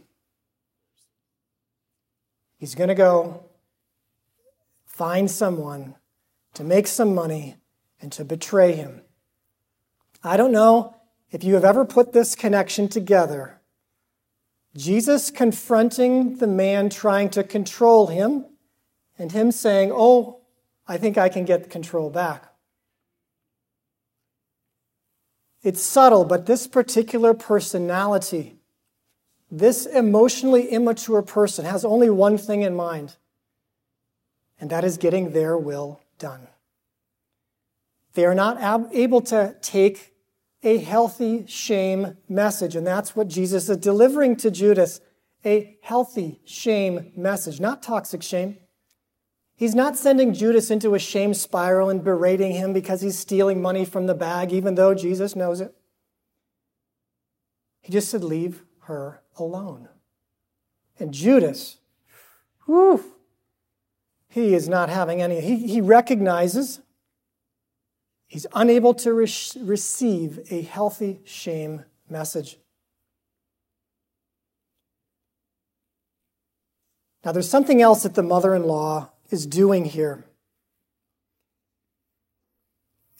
He's 2.59 2.75
going 2.75 2.87
to 2.87 2.95
go 2.95 3.43
find 4.85 5.29
someone 5.29 5.95
to 6.53 6.63
make 6.63 6.87
some 6.87 7.13
money 7.13 7.57
and 7.99 8.09
to 8.13 8.23
betray 8.23 8.71
him. 8.71 9.01
I 10.23 10.37
don't 10.37 10.53
know 10.53 10.95
if 11.29 11.43
you 11.43 11.55
have 11.55 11.65
ever 11.65 11.83
put 11.83 12.13
this 12.13 12.35
connection 12.35 12.87
together 12.87 13.59
Jesus 14.75 15.31
confronting 15.31 16.37
the 16.37 16.47
man 16.47 16.89
trying 16.89 17.29
to 17.29 17.43
control 17.43 18.07
him, 18.07 18.45
and 19.17 19.31
him 19.31 19.51
saying, 19.51 19.91
Oh, 19.93 20.41
I 20.87 20.97
think 20.97 21.17
I 21.17 21.29
can 21.29 21.45
get 21.45 21.69
control 21.69 22.09
back. 22.09 22.51
It's 25.63 25.81
subtle, 25.81 26.25
but 26.25 26.45
this 26.45 26.67
particular 26.67 27.33
personality, 27.33 28.57
this 29.49 29.85
emotionally 29.85 30.67
immature 30.67 31.21
person, 31.21 31.65
has 31.65 31.85
only 31.85 32.09
one 32.09 32.37
thing 32.37 32.61
in 32.61 32.75
mind, 32.75 33.15
and 34.59 34.69
that 34.69 34.83
is 34.83 34.97
getting 34.97 35.31
their 35.31 35.57
will 35.57 36.01
done. 36.19 36.47
They 38.13 38.25
are 38.25 38.35
not 38.35 38.59
ab- 38.61 38.89
able 38.91 39.21
to 39.21 39.55
take 39.61 40.14
a 40.63 40.77
healthy 40.77 41.45
shame 41.47 42.17
message. 42.27 42.75
And 42.75 42.85
that's 42.85 43.15
what 43.15 43.27
Jesus 43.27 43.69
is 43.69 43.77
delivering 43.77 44.35
to 44.37 44.51
Judas 44.51 44.99
a 45.45 45.77
healthy 45.81 46.41
shame 46.43 47.11
message, 47.15 47.59
not 47.59 47.83
toxic 47.83 48.23
shame. 48.23 48.57
He's 49.55 49.75
not 49.75 49.95
sending 49.95 50.33
Judas 50.33 50.69
into 50.71 50.95
a 50.95 50.99
shame 50.99 51.33
spiral 51.33 51.89
and 51.89 52.03
berating 52.03 52.51
him 52.53 52.73
because 52.73 53.01
he's 53.01 53.17
stealing 53.17 53.61
money 53.61 53.85
from 53.85 54.07
the 54.07 54.15
bag, 54.15 54.51
even 54.51 54.75
though 54.75 54.93
Jesus 54.93 55.35
knows 55.35 55.61
it. 55.61 55.73
He 57.81 57.93
just 57.93 58.09
said, 58.09 58.23
Leave 58.23 58.63
her 58.81 59.21
alone. 59.37 59.87
And 60.99 61.13
Judas, 61.13 61.77
whew, 62.65 63.03
he 64.27 64.53
is 64.53 64.67
not 64.67 64.89
having 64.89 65.21
any. 65.21 65.39
He, 65.39 65.67
he 65.67 65.79
recognizes 65.79 66.81
He's 68.27 68.47
unable 68.53 68.93
to 68.95 69.13
re- 69.13 69.31
receive 69.59 70.39
a 70.49 70.61
healthy 70.61 71.21
shame 71.25 71.85
message. 72.09 72.57
Now, 77.23 77.31
there's 77.31 77.49
something 77.49 77.81
else 77.81 78.03
that 78.03 78.13
the 78.13 78.23
mother 78.23 78.53
in 78.53 78.63
law 78.63 79.09
is 79.31 79.45
doing 79.45 79.85
here. 79.85 80.25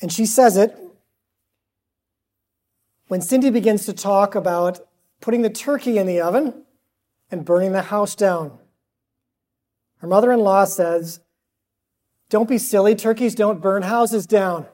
And 0.01 0.11
she 0.11 0.25
says 0.25 0.57
it 0.57 0.77
when 3.07 3.21
Cindy 3.21 3.49
begins 3.49 3.85
to 3.85 3.93
talk 3.93 4.35
about 4.35 4.79
putting 5.21 5.41
the 5.41 5.49
turkey 5.49 5.97
in 5.97 6.05
the 6.05 6.21
oven 6.21 6.65
and 7.31 7.45
burning 7.45 7.71
the 7.71 7.83
house 7.83 8.15
down. 8.15 8.57
Her 9.97 10.07
mother 10.07 10.31
in 10.31 10.39
law 10.39 10.65
says, 10.65 11.21
Don't 12.29 12.49
be 12.49 12.57
silly, 12.57 12.93
turkeys 12.93 13.33
don't 13.33 13.61
burn 13.61 13.83
houses 13.83 14.27
down. 14.27 14.67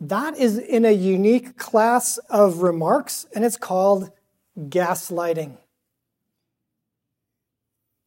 That 0.00 0.36
is 0.38 0.58
in 0.58 0.84
a 0.84 0.92
unique 0.92 1.56
class 1.56 2.18
of 2.30 2.62
remarks, 2.62 3.26
and 3.34 3.44
it's 3.44 3.56
called 3.56 4.10
gaslighting. 4.58 5.56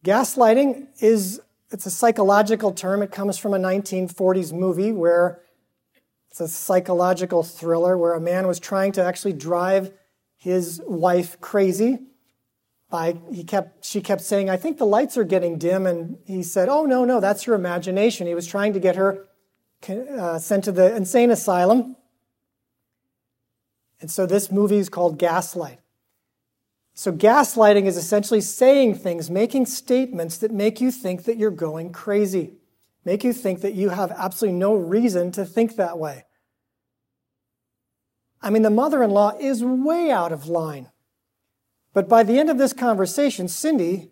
Gaslighting 0.06 0.88
is 1.00 1.42
it's 1.70 1.86
a 1.86 1.92
psychological 1.92 2.72
term. 2.72 3.02
It 3.02 3.12
comes 3.12 3.38
from 3.38 3.54
a 3.54 3.60
1940s 3.60 4.52
movie 4.52 4.92
where 4.92 5.42
it's 6.30 6.40
a 6.40 6.48
psychological 6.48 7.44
thriller 7.44 7.98
where 7.98 8.14
a 8.14 8.22
man 8.22 8.48
was 8.48 8.60
trying 8.60 8.94
to 8.94 9.04
actually 9.04 9.34
drive 9.34 9.92
his 10.38 10.82
wife 10.86 11.40
crazy 11.40 12.00
by 12.90 13.18
he 13.32 13.44
kept 13.44 13.86
she 13.86 14.02
kept 14.02 14.22
saying, 14.22 14.50
"I 14.50 14.58
think 14.58 14.78
the 14.78 14.86
lights 14.86 15.18
are 15.18 15.24
getting 15.24 15.58
dim," 15.58 15.86
and 15.86 16.18
he 16.26 16.42
said, 16.44 16.70
"Oh 16.70 16.86
no, 16.86 17.06
no, 17.06 17.20
that's 17.20 17.46
your 17.46 17.56
imagination." 17.56 18.28
He 18.28 18.36
was 18.36 18.48
trying 18.48 18.74
to 18.74 18.80
get 18.80 18.96
her 18.96 19.28
uh, 19.90 20.40
sent 20.40 20.64
to 20.66 20.72
the 20.72 20.96
insane 20.96 21.32
asylum. 21.32 21.96
And 24.00 24.10
so 24.10 24.26
this 24.26 24.52
movie 24.52 24.78
is 24.78 24.90
called 24.90 25.18
Gaslight. 25.18 25.80
So, 26.94 27.12
gaslighting 27.12 27.86
is 27.86 27.96
essentially 27.96 28.42
saying 28.42 28.96
things, 28.96 29.30
making 29.30 29.66
statements 29.66 30.38
that 30.40 30.52
make 30.52 30.82
you 30.82 30.92
think 30.92 31.24
that 31.24 31.38
you're 31.38 31.50
going 31.50 31.94
crazy, 31.94 32.56
make 33.06 33.24
you 33.24 33.32
think 33.32 33.62
that 33.62 33.74
you 33.74 33.90
have 33.90 34.12
absolutely 34.12 34.60
no 34.60 34.76
reason 34.76 35.32
to 35.32 35.46
think 35.46 35.78
that 35.78 35.98
way. 35.98 36.26
I 38.42 38.50
mean, 38.50 38.64
the 38.64 38.70
mother 38.70 39.02
in 39.04 39.12
law 39.12 39.34
is 39.40 39.64
way 39.64 40.12
out 40.12 40.32
of 40.32 40.48
line. 40.48 40.90
But 41.94 42.10
by 42.10 42.24
the 42.24 42.40
end 42.40 42.50
of 42.50 42.58
this 42.58 42.74
conversation, 42.74 43.48
Cindy 43.48 44.12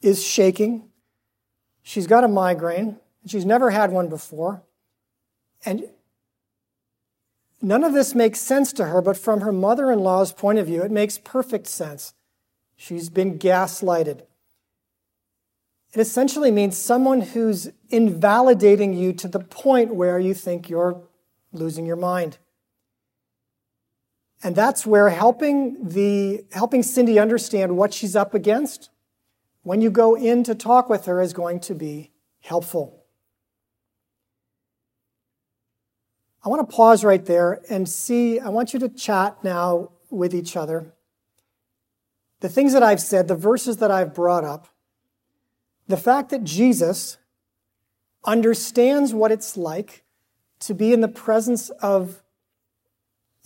is 0.00 0.24
shaking. 0.24 0.90
She's 1.82 2.06
got 2.06 2.24
a 2.24 2.28
migraine. 2.28 2.98
She's 3.28 3.44
never 3.44 3.70
had 3.70 3.92
one 3.92 4.08
before. 4.08 4.62
And 5.64 5.88
None 7.60 7.82
of 7.82 7.92
this 7.92 8.14
makes 8.14 8.40
sense 8.40 8.72
to 8.74 8.86
her, 8.86 9.02
but 9.02 9.16
from 9.16 9.40
her 9.40 9.52
mother 9.52 9.90
in 9.90 10.00
law's 10.00 10.32
point 10.32 10.58
of 10.58 10.66
view, 10.66 10.82
it 10.82 10.92
makes 10.92 11.18
perfect 11.18 11.66
sense. 11.66 12.14
She's 12.76 13.10
been 13.10 13.38
gaslighted. 13.38 14.22
It 15.92 16.00
essentially 16.00 16.50
means 16.50 16.76
someone 16.76 17.22
who's 17.22 17.70
invalidating 17.88 18.92
you 18.92 19.12
to 19.14 19.26
the 19.26 19.40
point 19.40 19.94
where 19.94 20.18
you 20.18 20.34
think 20.34 20.68
you're 20.68 21.02
losing 21.52 21.86
your 21.86 21.96
mind. 21.96 22.38
And 24.42 24.54
that's 24.54 24.86
where 24.86 25.08
helping 25.08 25.88
the 25.88 26.44
helping 26.52 26.84
Cindy 26.84 27.18
understand 27.18 27.76
what 27.76 27.92
she's 27.92 28.14
up 28.14 28.34
against 28.34 28.90
when 29.62 29.80
you 29.80 29.90
go 29.90 30.14
in 30.14 30.44
to 30.44 30.54
talk 30.54 30.88
with 30.88 31.06
her 31.06 31.20
is 31.20 31.32
going 31.32 31.58
to 31.60 31.74
be 31.74 32.12
helpful. 32.40 32.97
I 36.44 36.48
want 36.48 36.68
to 36.68 36.76
pause 36.76 37.04
right 37.04 37.24
there 37.24 37.60
and 37.68 37.88
see, 37.88 38.38
I 38.38 38.48
want 38.48 38.72
you 38.72 38.80
to 38.80 38.88
chat 38.88 39.42
now 39.42 39.90
with 40.10 40.34
each 40.34 40.56
other. 40.56 40.92
The 42.40 42.48
things 42.48 42.72
that 42.72 42.82
I've 42.82 43.00
said, 43.00 43.28
the 43.28 43.34
verses 43.34 43.78
that 43.78 43.90
I've 43.90 44.14
brought 44.14 44.44
up, 44.44 44.68
the 45.88 45.96
fact 45.96 46.30
that 46.30 46.44
Jesus 46.44 47.16
understands 48.24 49.12
what 49.12 49.32
it's 49.32 49.56
like 49.56 50.04
to 50.60 50.74
be 50.74 50.92
in 50.92 51.00
the 51.00 51.08
presence 51.08 51.70
of 51.70 52.22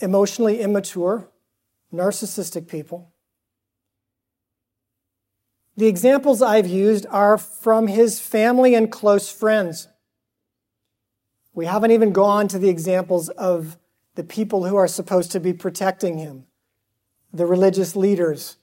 emotionally 0.01 0.61
immature, 0.61 1.31
narcissistic 1.93 2.67
people. 2.69 3.13
The 5.77 5.87
examples 5.87 6.43
I've 6.43 6.67
used 6.67 7.07
are 7.07 7.39
from 7.39 7.87
his 7.87 8.21
family 8.21 8.75
and 8.75 8.93
close 8.93 9.31
friends. 9.33 9.89
We 11.55 11.67
haven't 11.67 11.91
even 11.91 12.13
gone 12.13 12.49
to 12.49 12.59
the 12.59 12.69
examples 12.69 13.29
of 13.31 13.77
the 14.15 14.25
people 14.25 14.65
who 14.65 14.77
are 14.77 14.89
supposed 14.89 15.33
to 15.33 15.41
be 15.41 15.53
protecting 15.53 16.19
him 16.19 16.47
the 17.35 17.47
religious 17.47 17.97
leaders, 17.97 18.59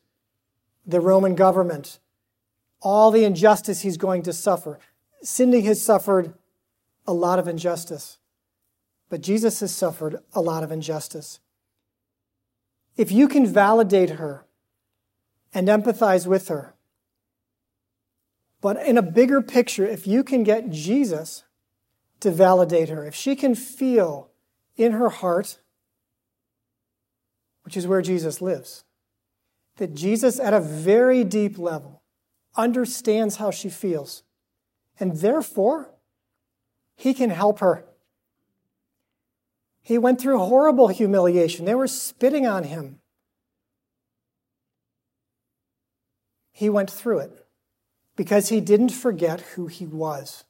the 0.85 1.01
Roman 1.01 1.33
government, 1.33 1.97
all 2.81 3.09
the 3.09 3.23
injustice 3.23 3.81
he's 3.81 3.97
going 3.97 4.21
to 4.21 4.31
suffer. 4.31 4.77
Cindy 5.23 5.61
has 5.61 5.81
suffered 5.81 6.35
a 7.07 7.13
lot 7.13 7.39
of 7.39 7.47
injustice, 7.47 8.19
but 9.09 9.21
Jesus 9.21 9.59
has 9.61 9.73
suffered 9.73 10.19
a 10.33 10.41
lot 10.41 10.63
of 10.63 10.71
injustice. 10.71 11.39
If 12.95 13.11
you 13.11 13.27
can 13.27 13.47
validate 13.47 14.11
her 14.11 14.45
and 15.51 15.67
empathize 15.67 16.27
with 16.27 16.47
her, 16.49 16.75
but 18.61 18.77
in 18.85 18.99
a 18.99 19.01
bigger 19.01 19.41
picture, 19.41 19.87
if 19.87 20.05
you 20.05 20.23
can 20.23 20.43
get 20.43 20.69
Jesus 20.69 21.43
to 22.19 22.31
validate 22.31 22.89
her, 22.89 23.05
if 23.05 23.15
she 23.15 23.35
can 23.35 23.55
feel 23.55 24.29
in 24.75 24.91
her 24.93 25.09
heart, 25.09 25.59
which 27.63 27.77
is 27.77 27.87
where 27.87 28.01
Jesus 28.01 28.41
lives, 28.41 28.83
that 29.77 29.93
Jesus, 29.93 30.39
at 30.39 30.53
a 30.53 30.59
very 30.59 31.23
deep 31.23 31.57
level, 31.57 32.01
understands 32.55 33.37
how 33.37 33.51
she 33.51 33.69
feels, 33.69 34.23
and 34.99 35.17
therefore, 35.17 35.91
he 36.95 37.13
can 37.13 37.29
help 37.29 37.59
her. 37.59 37.85
He 39.81 39.97
went 39.97 40.19
through 40.19 40.37
horrible 40.37 40.89
humiliation. 40.89 41.65
They 41.65 41.75
were 41.75 41.87
spitting 41.87 42.45
on 42.45 42.65
him. 42.65 42.99
He 46.51 46.69
went 46.69 46.91
through 46.91 47.19
it 47.19 47.47
because 48.15 48.49
he 48.49 48.59
didn't 48.59 48.91
forget 48.91 49.39
who 49.55 49.67
he 49.67 49.87
was. 49.87 50.43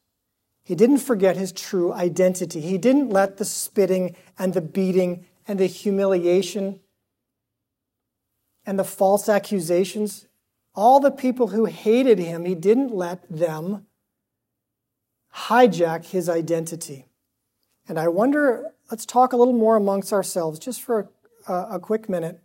He 0.70 0.76
didn't 0.76 1.00
forget 1.00 1.36
his 1.36 1.52
true 1.52 1.92
identity. 1.92 2.62
He 2.62 2.78
didn't 2.78 3.10
let 3.10 3.38
the 3.38 3.44
spitting 3.44 4.16
and 4.38 4.54
the 4.54 4.62
beating 4.62 5.26
and 5.48 5.60
the 5.60 5.66
humiliation 5.66 6.80
and 8.68 8.78
the 8.78 8.84
false 8.84 9.28
accusations, 9.28 10.28
all 10.76 11.00
the 11.00 11.10
people 11.10 11.48
who 11.48 11.66
hated 11.66 12.20
him, 12.20 12.46
he 12.46 12.54
didn't 12.54 12.94
let 12.94 13.28
them 13.32 13.88
hijack 15.38 16.06
his 16.06 16.30
identity. 16.30 17.08
And 17.88 17.98
I 17.98 18.08
wonder, 18.08 18.72
let's 18.92 19.08
talk 19.08 19.34
a 19.34 19.38
little 19.38 19.56
more 19.56 19.76
amongst 19.76 20.14
ourselves 20.14 20.60
just 20.60 20.84
for 20.84 21.10
a, 21.48 21.54
a 21.72 21.80
quick 21.80 22.08
minute 22.08 22.44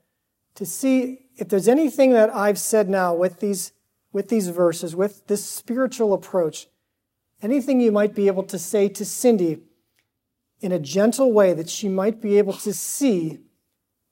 to 0.54 0.64
see 0.64 1.26
if 1.36 1.50
there's 1.50 1.68
anything 1.68 2.14
that 2.14 2.34
I've 2.34 2.58
said 2.58 2.88
now 2.88 3.14
with 3.14 3.40
these, 3.40 3.72
with 4.14 4.30
these 4.30 4.48
verses, 4.48 4.96
with 4.96 5.26
this 5.26 5.44
spiritual 5.44 6.14
approach 6.14 6.68
anything 7.42 7.80
you 7.80 7.92
might 7.92 8.14
be 8.14 8.26
able 8.26 8.44
to 8.44 8.58
say 8.58 8.88
to 8.88 9.04
Cindy 9.04 9.60
in 10.60 10.72
a 10.72 10.78
gentle 10.78 11.32
way 11.32 11.52
that 11.52 11.68
she 11.68 11.88
might 11.88 12.20
be 12.20 12.38
able 12.38 12.54
to 12.54 12.72
see 12.72 13.40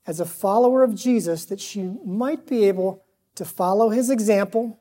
as 0.07 0.21
a 0.21 0.27
follower 0.27 0.83
of 0.83 0.95
Jesus, 0.95 1.45
that 1.47 1.61
she 1.61 1.83
might 2.05 2.47
be 2.47 2.65
able 2.65 3.05
to 3.37 3.45
follow 3.45 3.91
his 3.91 4.11
example. 4.11 4.81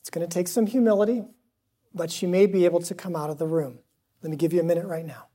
It's 0.00 0.10
going 0.10 0.26
to 0.26 0.32
take 0.32 0.48
some 0.48 0.66
humility, 0.66 1.24
but 1.94 2.10
she 2.10 2.26
may 2.26 2.46
be 2.46 2.64
able 2.64 2.80
to 2.80 2.94
come 2.94 3.14
out 3.14 3.30
of 3.30 3.38
the 3.38 3.46
room. 3.46 3.78
Let 4.22 4.30
me 4.30 4.36
give 4.36 4.52
you 4.52 4.60
a 4.60 4.64
minute 4.64 4.86
right 4.86 5.06
now. 5.06 5.26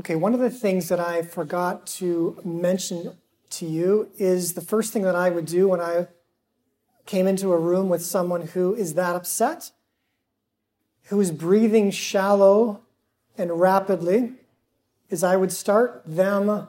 Okay, 0.00 0.16
one 0.16 0.32
of 0.32 0.40
the 0.40 0.50
things 0.50 0.88
that 0.88 1.00
I 1.00 1.22
forgot 1.22 1.86
to 1.98 2.40
mention 2.44 3.18
to 3.50 3.66
you 3.66 4.08
is 4.16 4.54
the 4.54 4.60
first 4.60 4.92
thing 4.92 5.02
that 5.02 5.16
I 5.16 5.30
would 5.30 5.46
do 5.46 5.68
when 5.68 5.80
I 5.80 6.06
came 7.08 7.26
into 7.26 7.52
a 7.52 7.58
room 7.58 7.88
with 7.88 8.04
someone 8.04 8.48
who 8.48 8.74
is 8.74 8.92
that 8.92 9.16
upset, 9.16 9.72
who 11.04 11.18
is 11.18 11.32
breathing 11.32 11.90
shallow 11.90 12.82
and 13.38 13.58
rapidly, 13.58 14.34
is 15.08 15.24
I 15.24 15.36
would 15.36 15.50
start 15.50 16.02
them 16.04 16.68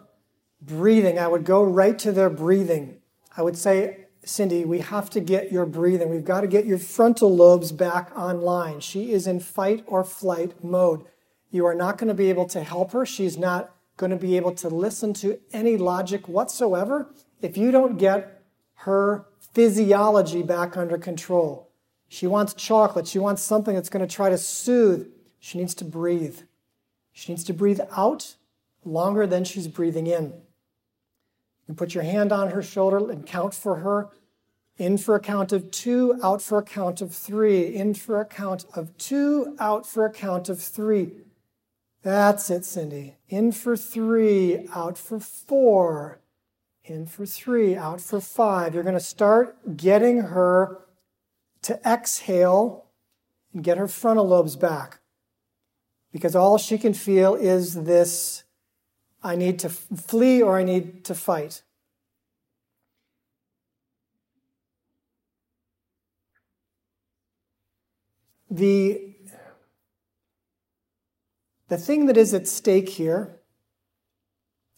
breathing. 0.62 1.19
I 1.19 1.28
would 1.28 1.43
go 1.43 1.62
right 1.62 1.99
to 1.99 2.13
their 2.13 2.30
breathing. 2.30 2.99
I 3.36 3.41
would 3.41 3.58
say, 3.58 4.06
Cindy, 4.23 4.63
we 4.63 4.80
have 4.80 5.10
to 5.10 5.19
get 5.19 5.52
your 5.52 5.65
breathing. 5.65 6.10
We've 6.10 6.23
got 6.23 6.41
to 6.41 6.47
get 6.47 6.65
your 6.65 6.78
frontal 6.78 7.36
lobes 7.36 7.73
back 7.73 8.17
online. 8.17 8.80
She 8.80 9.12
is 9.12 9.28
in 9.28 9.41
fight 9.41 9.84
or 9.88 10.06
flight 10.06 10.63
mode. 10.63 11.04
You 11.52 11.65
are 11.65 11.75
not 11.75 11.97
going 11.97 12.08
to 12.08 12.13
be 12.13 12.30
able 12.30 12.45
to 12.47 12.63
help 12.63 12.93
her. 12.93 13.06
She's 13.06 13.38
not 13.38 13.75
going 13.97 14.12
to 14.12 14.15
be 14.15 14.38
able 14.38 14.54
to 14.54 14.69
listen 14.69 15.13
to 15.15 15.38
any 15.52 15.75
logic 15.75 16.30
whatsoever 16.30 17.13
if 17.41 17.58
you 17.58 17.71
don't 17.71 17.97
get 17.97 18.41
her 18.86 19.25
physiology 19.53 20.43
back 20.43 20.77
under 20.77 20.97
control. 20.97 21.69
She 22.07 22.27
wants 22.27 22.53
chocolate. 22.53 23.07
She 23.07 23.19
wants 23.19 23.41
something 23.41 23.75
that's 23.75 23.89
going 23.89 24.07
to 24.07 24.13
try 24.13 24.29
to 24.29 24.38
soothe. 24.38 25.07
She 25.39 25.57
needs 25.57 25.75
to 25.75 25.85
breathe. 25.85 26.39
She 27.12 27.31
needs 27.31 27.43
to 27.45 27.53
breathe 27.53 27.81
out 27.95 28.35
longer 28.83 29.27
than 29.27 29.43
she's 29.43 29.67
breathing 29.67 30.07
in. 30.07 30.33
You 31.67 31.75
put 31.75 31.93
your 31.93 32.03
hand 32.03 32.31
on 32.31 32.49
her 32.49 32.63
shoulder 32.63 33.12
and 33.12 33.25
count 33.25 33.53
for 33.53 33.77
her 33.77 34.09
In 34.79 34.97
for 34.97 35.13
a 35.13 35.19
count 35.19 35.51
of 35.51 35.71
two, 35.71 36.17
out 36.23 36.41
for 36.41 36.57
a 36.57 36.63
count 36.63 37.01
of 37.01 37.13
three. 37.13 37.63
In 37.75 37.93
for 37.93 38.21
a 38.21 38.25
count 38.25 38.65
of 38.73 38.97
two, 38.97 39.55
out 39.59 39.85
for 39.85 40.05
a 40.05 40.09
count 40.09 40.47
of 40.47 40.62
three. 40.62 41.12
That's 42.01 42.49
it, 42.49 42.63
Cindy. 42.63 43.17
In 43.27 43.51
for 43.51 43.75
three, 43.75 44.67
out 44.73 44.97
for 44.97 45.19
four. 45.19 46.21
In 46.89 47.06
for 47.06 47.23
three, 47.23 47.75
out 47.75 48.02
for 48.02 48.19
five. 48.19 48.73
You're 48.73 48.82
going 48.82 48.95
to 48.95 48.99
start 48.99 49.78
getting 49.78 50.21
her 50.21 50.80
to 51.62 51.80
exhale 51.86 52.88
and 53.54 53.63
get 53.63 53.78
her 53.78 53.88
frontal 53.88 54.28
lobes 54.28 54.56
back. 54.56 54.99
Because 56.12 56.36
all 56.36 56.58
she 56.58 56.80
can 56.80 56.95
feel 56.95 57.36
is 57.36 57.75
this 57.75 58.43
I 59.21 59.36
need 59.36 59.60
to 59.60 59.69
flee 59.69 60.41
or 60.41 60.58
I 60.58 60.63
need 60.63 61.06
to 61.06 61.13
fight. 61.13 61.62
The, 68.49 69.13
the 71.67 71.78
thing 71.78 72.08
that 72.08 72.17
is 72.17 72.34
at 72.34 72.47
stake 72.47 72.89
here 72.89 73.38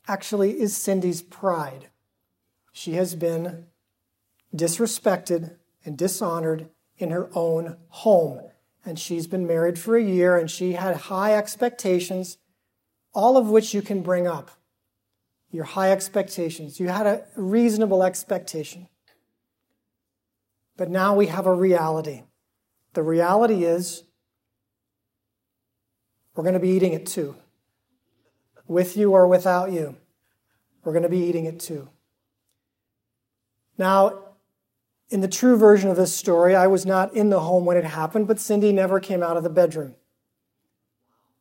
actually 0.10 0.60
is 0.60 0.76
Cindy's 0.76 1.22
pride. 1.22 1.88
She 2.72 2.94
has 2.94 3.16
been 3.16 3.66
disrespected 4.56 5.56
and 5.86 5.98
dishonored 5.98 6.70
in 6.98 7.12
her 7.12 7.30
own 7.34 7.78
home. 7.90 8.42
And 8.86 8.98
she's 8.98 9.28
been 9.28 9.46
married 9.46 9.78
for 9.78 9.96
a 9.96 10.04
year 10.04 10.38
and 10.38 10.50
she 10.50 10.74
had 10.74 10.96
high 10.96 11.36
expectations, 11.36 12.38
all 13.14 13.38
of 13.38 13.50
which 13.50 13.74
you 13.74 13.82
can 13.82 14.02
bring 14.02 14.28
up. 14.28 14.52
Your 15.52 15.66
high 15.66 15.92
expectations. 15.92 16.80
You 16.80 16.88
had 16.88 17.06
a 17.06 17.26
reasonable 17.36 18.04
expectation. 18.04 18.88
But 20.78 20.90
now 20.90 21.14
we 21.16 21.28
have 21.28 21.46
a 21.46 21.54
reality. 21.54 22.24
The 22.94 23.04
reality 23.04 23.66
is 23.66 24.04
we're 26.36 26.44
going 26.44 26.54
to 26.54 26.60
be 26.60 26.70
eating 26.70 26.94
it 26.94 27.06
too. 27.06 27.36
With 28.66 28.96
you 28.96 29.12
or 29.12 29.28
without 29.28 29.72
you, 29.72 29.98
we're 30.84 30.94
going 30.94 31.04
to 31.04 31.10
be 31.10 31.26
eating 31.26 31.46
it 31.46 31.60
too. 31.60 31.90
Now, 33.82 34.20
in 35.10 35.22
the 35.22 35.28
true 35.28 35.58
version 35.58 35.90
of 35.90 35.98
this 35.98 36.16
story, 36.16 36.56
I 36.56 36.68
was 36.68 36.86
not 36.86 37.16
in 37.16 37.32
the 37.32 37.40
home 37.40 37.66
when 37.66 37.78
it 37.78 37.84
happened, 37.84 38.28
but 38.28 38.40
Cindy 38.40 38.72
never 38.72 39.00
came 39.00 39.24
out 39.24 39.38
of 39.38 39.44
the 39.44 39.50
bedroom. 39.50 39.96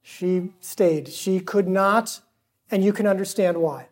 She 0.00 0.54
stayed. 0.58 1.08
She 1.08 1.40
could 1.40 1.68
not, 1.68 2.22
and 2.70 2.82
you 2.82 2.94
can 2.94 3.06
understand 3.06 3.58
why. 3.58 3.88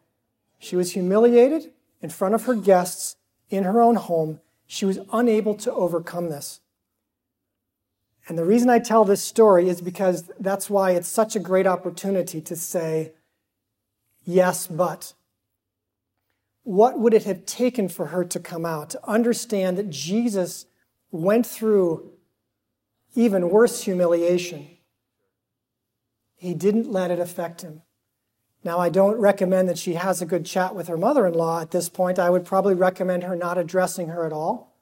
She 0.58 0.76
was 0.76 0.94
humiliated 0.94 1.72
in 2.00 2.08
front 2.08 2.34
of 2.34 2.46
her 2.46 2.54
guests 2.54 3.16
in 3.50 3.64
her 3.64 3.82
own 3.82 3.96
home. 3.96 4.40
She 4.66 4.86
was 4.86 4.98
unable 5.12 5.54
to 5.56 5.70
overcome 5.70 6.30
this. 6.30 6.60
And 8.28 8.38
the 8.38 8.46
reason 8.46 8.70
I 8.70 8.78
tell 8.78 9.04
this 9.04 9.22
story 9.22 9.68
is 9.68 9.82
because 9.82 10.30
that's 10.40 10.70
why 10.70 10.92
it's 10.92 11.06
such 11.06 11.36
a 11.36 11.38
great 11.38 11.66
opportunity 11.66 12.40
to 12.40 12.56
say, 12.56 13.12
yes, 14.24 14.66
but 14.66 15.12
what 16.68 17.00
would 17.00 17.14
it 17.14 17.24
have 17.24 17.46
taken 17.46 17.88
for 17.88 18.08
her 18.08 18.22
to 18.26 18.38
come 18.38 18.66
out, 18.66 18.90
to 18.90 19.08
understand 19.08 19.78
that 19.78 19.88
Jesus 19.88 20.66
went 21.10 21.46
through 21.46 22.12
even 23.14 23.48
worse 23.48 23.84
humiliation? 23.84 24.68
He 26.36 26.52
didn't 26.52 26.92
let 26.92 27.10
it 27.10 27.18
affect 27.18 27.62
him. 27.62 27.80
Now, 28.62 28.78
I 28.78 28.90
don't 28.90 29.16
recommend 29.16 29.66
that 29.70 29.78
she 29.78 29.94
has 29.94 30.20
a 30.20 30.26
good 30.26 30.44
chat 30.44 30.74
with 30.74 30.88
her 30.88 30.98
mother 30.98 31.26
in 31.26 31.32
law 31.32 31.62
at 31.62 31.70
this 31.70 31.88
point. 31.88 32.18
I 32.18 32.28
would 32.28 32.44
probably 32.44 32.74
recommend 32.74 33.22
her 33.22 33.34
not 33.34 33.56
addressing 33.56 34.08
her 34.08 34.26
at 34.26 34.32
all. 34.34 34.76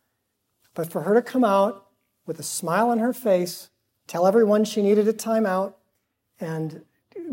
But 0.75 0.90
for 0.90 1.03
her 1.03 1.14
to 1.14 1.22
come 1.22 1.44
out 1.44 1.87
with 2.27 2.40
a 2.40 2.42
smile 2.42 2.90
on 2.90 2.99
her 2.99 3.12
face, 3.12 3.70
tell 4.09 4.27
everyone 4.27 4.64
she 4.64 4.83
needed 4.83 5.07
a 5.07 5.12
timeout, 5.12 5.75
and 6.40 6.83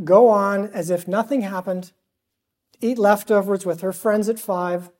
go 0.04 0.28
on 0.28 0.68
as 0.68 0.92
if 0.92 1.08
nothing 1.08 1.42
happened, 1.42 1.92
eat 2.82 2.98
leftovers 2.98 3.66
with 3.66 3.82
her 3.82 3.94
friends 3.94 4.30
at 4.30 4.40
five, 4.40 4.92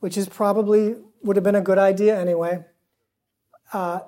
which 0.00 0.16
is 0.16 0.28
probably 0.28 0.96
would 1.22 1.36
have 1.36 1.44
been 1.44 1.54
a 1.54 1.60
good 1.60 1.78
idea 1.78 2.18
anyway. 2.18 2.64
Uh, 3.72 4.00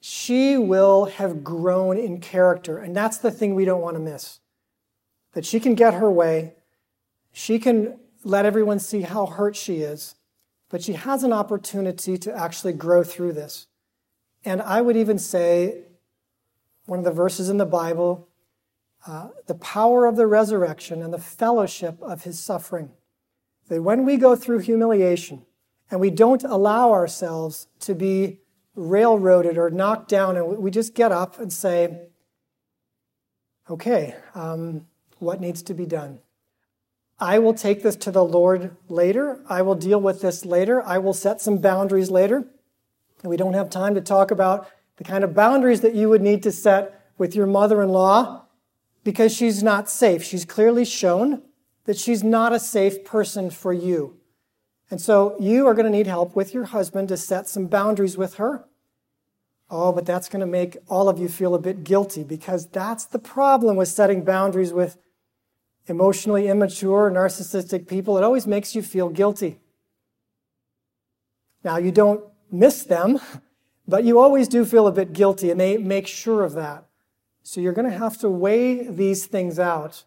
she 0.00 0.56
will 0.56 1.06
have 1.06 1.44
grown 1.44 1.96
in 1.96 2.20
character, 2.20 2.78
and 2.78 2.94
that's 2.96 3.18
the 3.18 3.30
thing 3.30 3.54
we 3.54 3.64
don't 3.64 3.80
want 3.80 3.96
to 3.96 4.02
miss. 4.02 4.40
That 5.32 5.46
she 5.46 5.60
can 5.60 5.74
get 5.74 5.94
her 5.94 6.10
way, 6.10 6.54
she 7.32 7.58
can 7.58 7.98
let 8.24 8.44
everyone 8.44 8.78
see 8.78 9.02
how 9.02 9.26
hurt 9.26 9.56
she 9.56 9.78
is, 9.78 10.16
but 10.68 10.82
she 10.82 10.94
has 10.94 11.22
an 11.22 11.32
opportunity 11.32 12.18
to 12.18 12.36
actually 12.36 12.72
grow 12.72 13.02
through 13.02 13.32
this. 13.32 13.66
And 14.44 14.60
I 14.62 14.80
would 14.80 14.96
even 14.96 15.18
say, 15.18 15.84
one 16.86 16.98
of 16.98 17.04
the 17.04 17.12
verses 17.12 17.48
in 17.48 17.58
the 17.58 17.66
Bible 17.66 18.28
uh, 19.06 19.28
the 19.46 19.54
power 19.54 20.06
of 20.06 20.16
the 20.16 20.26
resurrection 20.26 21.02
and 21.02 21.12
the 21.12 21.18
fellowship 21.18 22.00
of 22.02 22.24
his 22.24 22.38
suffering. 22.38 22.90
That 23.68 23.82
when 23.82 24.04
we 24.04 24.16
go 24.16 24.36
through 24.36 24.60
humiliation 24.60 25.44
and 25.90 26.00
we 26.00 26.10
don't 26.10 26.44
allow 26.44 26.92
ourselves 26.92 27.66
to 27.80 27.94
be 27.94 28.40
railroaded 28.74 29.58
or 29.58 29.70
knocked 29.70 30.08
down, 30.08 30.36
and 30.36 30.58
we 30.58 30.70
just 30.70 30.94
get 30.94 31.12
up 31.12 31.38
and 31.38 31.52
say, 31.52 32.08
okay, 33.68 34.16
um, 34.34 34.86
what 35.18 35.40
needs 35.40 35.62
to 35.62 35.74
be 35.74 35.86
done? 35.86 36.20
I 37.18 37.38
will 37.38 37.54
take 37.54 37.82
this 37.82 37.96
to 37.96 38.10
the 38.10 38.24
Lord 38.24 38.76
later. 38.88 39.40
I 39.48 39.62
will 39.62 39.74
deal 39.74 40.00
with 40.00 40.22
this 40.22 40.44
later. 40.44 40.82
I 40.82 40.98
will 40.98 41.12
set 41.12 41.40
some 41.40 41.58
boundaries 41.58 42.10
later. 42.10 42.44
And 43.22 43.30
we 43.30 43.36
don't 43.36 43.54
have 43.54 43.70
time 43.70 43.94
to 43.94 44.00
talk 44.00 44.30
about 44.30 44.68
the 44.96 45.04
kind 45.04 45.22
of 45.22 45.34
boundaries 45.34 45.82
that 45.82 45.94
you 45.94 46.08
would 46.08 46.22
need 46.22 46.42
to 46.42 46.52
set 46.52 47.00
with 47.18 47.36
your 47.36 47.46
mother 47.46 47.82
in 47.82 47.90
law 47.90 48.41
because 49.04 49.34
she's 49.34 49.62
not 49.62 49.88
safe. 49.88 50.22
She's 50.22 50.44
clearly 50.44 50.84
shown 50.84 51.42
that 51.84 51.98
she's 51.98 52.22
not 52.22 52.52
a 52.52 52.60
safe 52.60 53.04
person 53.04 53.50
for 53.50 53.72
you. 53.72 54.16
And 54.90 55.00
so 55.00 55.36
you 55.40 55.66
are 55.66 55.74
going 55.74 55.90
to 55.90 55.96
need 55.96 56.06
help 56.06 56.36
with 56.36 56.52
your 56.52 56.64
husband 56.64 57.08
to 57.08 57.16
set 57.16 57.48
some 57.48 57.66
boundaries 57.66 58.16
with 58.16 58.34
her. 58.34 58.64
Oh, 59.70 59.90
but 59.90 60.04
that's 60.04 60.28
going 60.28 60.40
to 60.40 60.46
make 60.46 60.76
all 60.86 61.08
of 61.08 61.18
you 61.18 61.28
feel 61.28 61.54
a 61.54 61.58
bit 61.58 61.82
guilty 61.82 62.22
because 62.22 62.66
that's 62.66 63.06
the 63.06 63.18
problem 63.18 63.76
with 63.76 63.88
setting 63.88 64.22
boundaries 64.22 64.72
with 64.72 64.98
emotionally 65.86 66.46
immature, 66.46 67.10
narcissistic 67.10 67.88
people. 67.88 68.18
It 68.18 68.24
always 68.24 68.46
makes 68.46 68.74
you 68.74 68.82
feel 68.82 69.08
guilty. 69.08 69.60
Now, 71.64 71.78
you 71.78 71.90
don't 71.90 72.22
miss 72.50 72.84
them, 72.84 73.18
but 73.88 74.04
you 74.04 74.18
always 74.18 74.46
do 74.46 74.64
feel 74.64 74.86
a 74.86 74.92
bit 74.92 75.12
guilty, 75.12 75.50
and 75.50 75.58
they 75.58 75.78
make 75.78 76.06
sure 76.06 76.44
of 76.44 76.52
that. 76.52 76.84
So 77.42 77.60
you're 77.60 77.72
going 77.72 77.90
to 77.90 77.98
have 77.98 78.18
to 78.18 78.28
weigh 78.28 78.86
these 78.86 79.26
things 79.26 79.58
out 79.58 80.04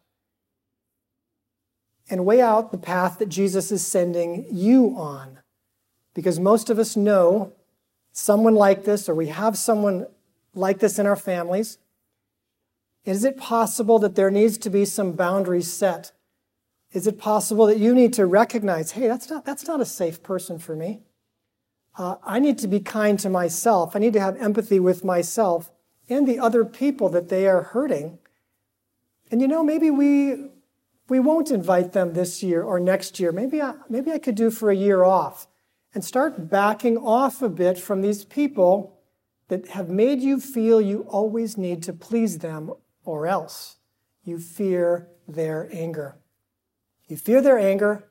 and 2.10 2.26
weigh 2.26 2.42
out 2.42 2.72
the 2.72 2.78
path 2.78 3.20
that 3.20 3.30
Jesus 3.30 3.72
is 3.72 3.86
sending 3.86 4.46
you 4.50 4.96
on. 4.98 5.40
Because 6.14 6.40
most 6.40 6.70
of 6.70 6.80
us 6.80 6.96
know 6.96 7.52
someone 8.12 8.56
like 8.56 8.86
this, 8.86 9.10
or 9.10 9.16
we 9.16 9.28
have 9.28 9.58
someone 9.58 10.08
like 10.54 10.80
this 10.80 10.98
in 10.98 11.06
our 11.06 11.16
families. 11.18 11.78
Is 13.04 13.26
it 13.26 13.38
possible 13.38 14.00
that 14.00 14.16
there 14.16 14.32
needs 14.32 14.58
to 14.60 14.70
be 14.70 14.86
some 14.86 15.12
boundaries 15.12 15.72
set? 15.72 16.12
Is 16.94 17.08
it 17.08 17.20
possible 17.20 17.66
that 17.66 17.78
you 17.78 17.94
need 17.94 18.14
to 18.14 18.26
recognize, 18.26 18.92
hey, 18.92 19.08
that's 19.08 19.30
not, 19.30 19.44
that's 19.44 19.68
not 19.68 19.82
a 19.82 19.86
safe 19.86 20.24
person 20.24 20.58
for 20.58 20.76
me? 20.76 21.02
Uh, 21.98 22.16
I 22.24 22.40
need 22.40 22.58
to 22.60 22.68
be 22.68 22.80
kind 22.80 23.20
to 23.20 23.30
myself. 23.30 23.96
I 23.96 24.00
need 24.00 24.14
to 24.14 24.20
have 24.20 24.42
empathy 24.42 24.80
with 24.80 25.04
myself 25.04 25.72
and 26.10 26.28
the 26.28 26.40
other 26.40 26.66
people 26.66 27.10
that 27.10 27.30
they 27.30 27.48
are 27.48 27.64
hurting. 27.64 28.20
And 29.32 29.42
you 29.42 29.48
know, 29.48 29.64
maybe 29.64 29.90
we 29.90 30.50
we 31.08 31.20
won't 31.20 31.52
invite 31.52 31.94
them 31.94 32.14
this 32.14 32.42
year 32.42 32.64
or 32.64 32.80
next 32.80 33.20
year. 33.20 33.32
Maybe 33.32 33.62
I, 33.62 33.76
maybe 33.90 34.12
I 34.12 34.18
could 34.18 34.36
do 34.36 34.50
for 34.50 34.72
a 34.72 34.76
year 34.76 35.04
off 35.04 35.48
and 35.94 36.04
start 36.04 36.50
backing 36.50 36.98
off 36.98 37.42
a 37.42 37.50
bit 37.50 37.78
from 37.78 38.02
these 38.02 38.26
people 38.26 39.00
that 39.48 39.68
have 39.70 39.90
made 39.90 40.22
you 40.22 40.40
feel 40.40 40.82
you 40.82 41.02
always 41.04 41.58
need 41.58 41.84
to 41.84 41.94
please 41.94 42.40
them 42.40 42.72
or 43.04 43.28
else 43.28 43.78
you 44.24 44.40
fear 44.40 45.08
their 45.28 45.70
anger. 45.72 46.18
You 47.08 47.18
fear 47.18 47.42
their 47.42 47.60
anger. 47.60 48.10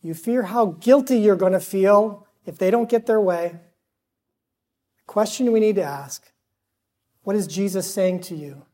You 0.00 0.14
fear 0.14 0.44
how 0.44 0.66
guilty 0.66 1.18
you're 1.18 1.36
going 1.36 1.52
to 1.52 1.60
feel 1.60 2.26
if 2.46 2.56
they 2.56 2.70
don't 2.70 2.88
get 2.88 3.06
their 3.06 3.20
way. 3.20 3.56
The 4.96 5.04
question 5.06 5.50
we 5.50 5.58
need 5.58 5.74
to 5.74 5.82
ask 5.82 6.30
what 7.28 7.36
is 7.36 7.46
Jesus 7.46 7.92
saying 7.92 8.20
to 8.20 8.34
you? 8.34 8.64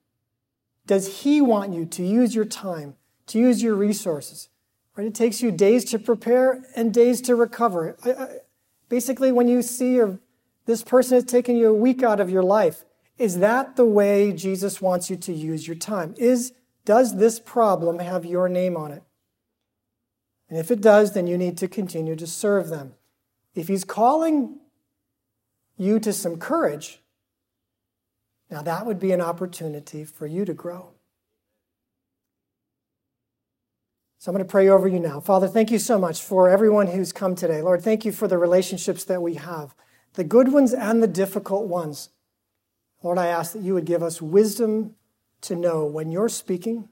Does 0.87 1.23
He 1.23 1.40
want 1.40 1.75
you 1.75 1.85
to 1.87 2.07
use 2.07 2.37
your 2.37 2.45
time, 2.45 2.95
to 3.27 3.40
use 3.40 3.61
your 3.61 3.75
resources? 3.75 4.49
Right? 4.95 5.09
It 5.09 5.14
takes 5.17 5.43
you 5.43 5.51
days 5.51 5.85
to 5.87 5.99
prepare 5.99 6.62
and 6.77 6.95
days 6.95 7.21
to 7.23 7.35
recover. 7.35 7.97
I, 8.05 8.12
I, 8.12 8.29
basically, 8.88 9.33
when 9.33 9.49
you 9.49 9.61
see 9.61 9.95
your, 9.95 10.21
this 10.67 10.85
person 10.85 11.17
has 11.17 11.25
taken 11.25 11.57
you 11.57 11.69
a 11.69 11.75
week 11.75 12.05
out 12.05 12.21
of 12.21 12.31
your 12.31 12.45
life, 12.45 12.85
is 13.19 13.38
that 13.38 13.75
the 13.75 13.85
way 13.85 14.33
Jesus 14.33 14.81
wants 14.81 15.11
you 15.11 15.17
to 15.17 15.33
use 15.33 15.67
your 15.67 15.75
time? 15.75 16.14
Is, 16.17 16.53
does 16.85 17.17
this 17.17 17.40
problem 17.40 17.99
have 17.99 18.25
your 18.25 18.49
name 18.49 18.77
on 18.77 18.93
it? 18.93 19.03
And 20.49 20.61
if 20.61 20.71
it 20.71 20.81
does, 20.81 21.12
then 21.12 21.27
you 21.27 21.37
need 21.37 21.59
to 21.59 21.67
continue 21.67 22.14
to 22.14 22.27
serve 22.29 22.69
them. 22.69 22.95
If 23.57 23.67
He's 23.67 23.83
calling 23.83 24.61
you 25.77 25.99
to 25.99 26.12
some 26.12 26.37
courage, 26.37 27.01
now 28.55 28.62
that 28.62 28.87
would 28.87 29.01
be 29.01 29.11
an 29.11 29.21
opportunity 29.21 30.05
for 30.05 30.29
you 30.29 30.45
to 30.45 30.55
grow. 30.55 30.93
So 34.19 34.31
I'm 34.31 34.37
going 34.37 34.47
to 34.47 34.51
pray 34.51 34.69
over 34.69 34.87
you 34.87 35.01
now. 35.01 35.19
Father, 35.19 35.49
thank 35.49 35.73
you 35.73 35.81
so 35.81 35.99
much 35.99 36.23
for 36.23 36.49
everyone 36.49 36.87
who's 36.87 37.12
come 37.12 37.35
today. 37.35 37.61
Lord, 37.61 37.83
thank 37.83 38.05
you 38.05 38.12
for 38.12 38.29
the 38.29 38.38
relationships 38.38 39.03
that 39.05 39.21
we 39.21 39.35
have, 39.35 39.75
the 40.12 40.23
good 40.23 40.53
ones 40.53 40.73
and 40.73 41.03
the 41.03 41.09
difficult 41.09 41.67
ones. 41.67 42.11
Lord, 43.03 43.19
I 43.19 43.27
ask 43.27 43.55
that 43.55 43.62
you 43.62 43.75
would 43.75 43.87
give 43.87 44.05
us 44.05 44.23
wisdom 44.23 44.95
to 45.40 45.57
know 45.57 45.85
when 45.85 46.12
you're 46.12 46.29
speaking, 46.29 46.88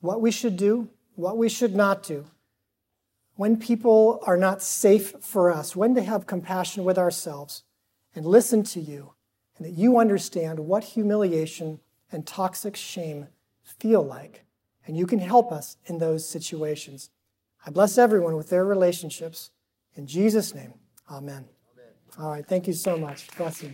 what 0.00 0.22
we 0.22 0.30
should 0.30 0.56
do, 0.56 0.88
what 1.16 1.36
we 1.36 1.50
should 1.50 1.76
not 1.76 2.02
do, 2.02 2.24
when 3.36 3.58
people 3.58 4.20
are 4.26 4.38
not 4.38 4.62
safe 4.62 5.12
for 5.20 5.52
us, 5.52 5.76
when 5.76 5.94
to 5.94 6.02
have 6.02 6.26
compassion 6.26 6.82
with 6.82 6.96
ourselves 6.96 7.62
and 8.14 8.24
listen 8.24 8.62
to 8.62 8.80
you, 8.80 9.12
and 9.62 9.72
that 9.72 9.80
you 9.80 9.98
understand 9.98 10.58
what 10.58 10.82
humiliation 10.82 11.78
and 12.10 12.26
toxic 12.26 12.74
shame 12.74 13.28
feel 13.62 14.02
like. 14.02 14.44
And 14.84 14.96
you 14.96 15.06
can 15.06 15.20
help 15.20 15.52
us 15.52 15.76
in 15.86 15.98
those 15.98 16.28
situations. 16.28 17.10
I 17.64 17.70
bless 17.70 17.96
everyone 17.96 18.36
with 18.36 18.50
their 18.50 18.64
relationships. 18.64 19.52
In 19.94 20.08
Jesus' 20.08 20.52
name, 20.52 20.74
amen. 21.08 21.44
amen. 21.74 21.92
All 22.18 22.30
right, 22.30 22.44
thank 22.44 22.66
you 22.66 22.72
so 22.72 22.96
much. 22.96 23.28
Bless 23.36 23.62
you. 23.62 23.70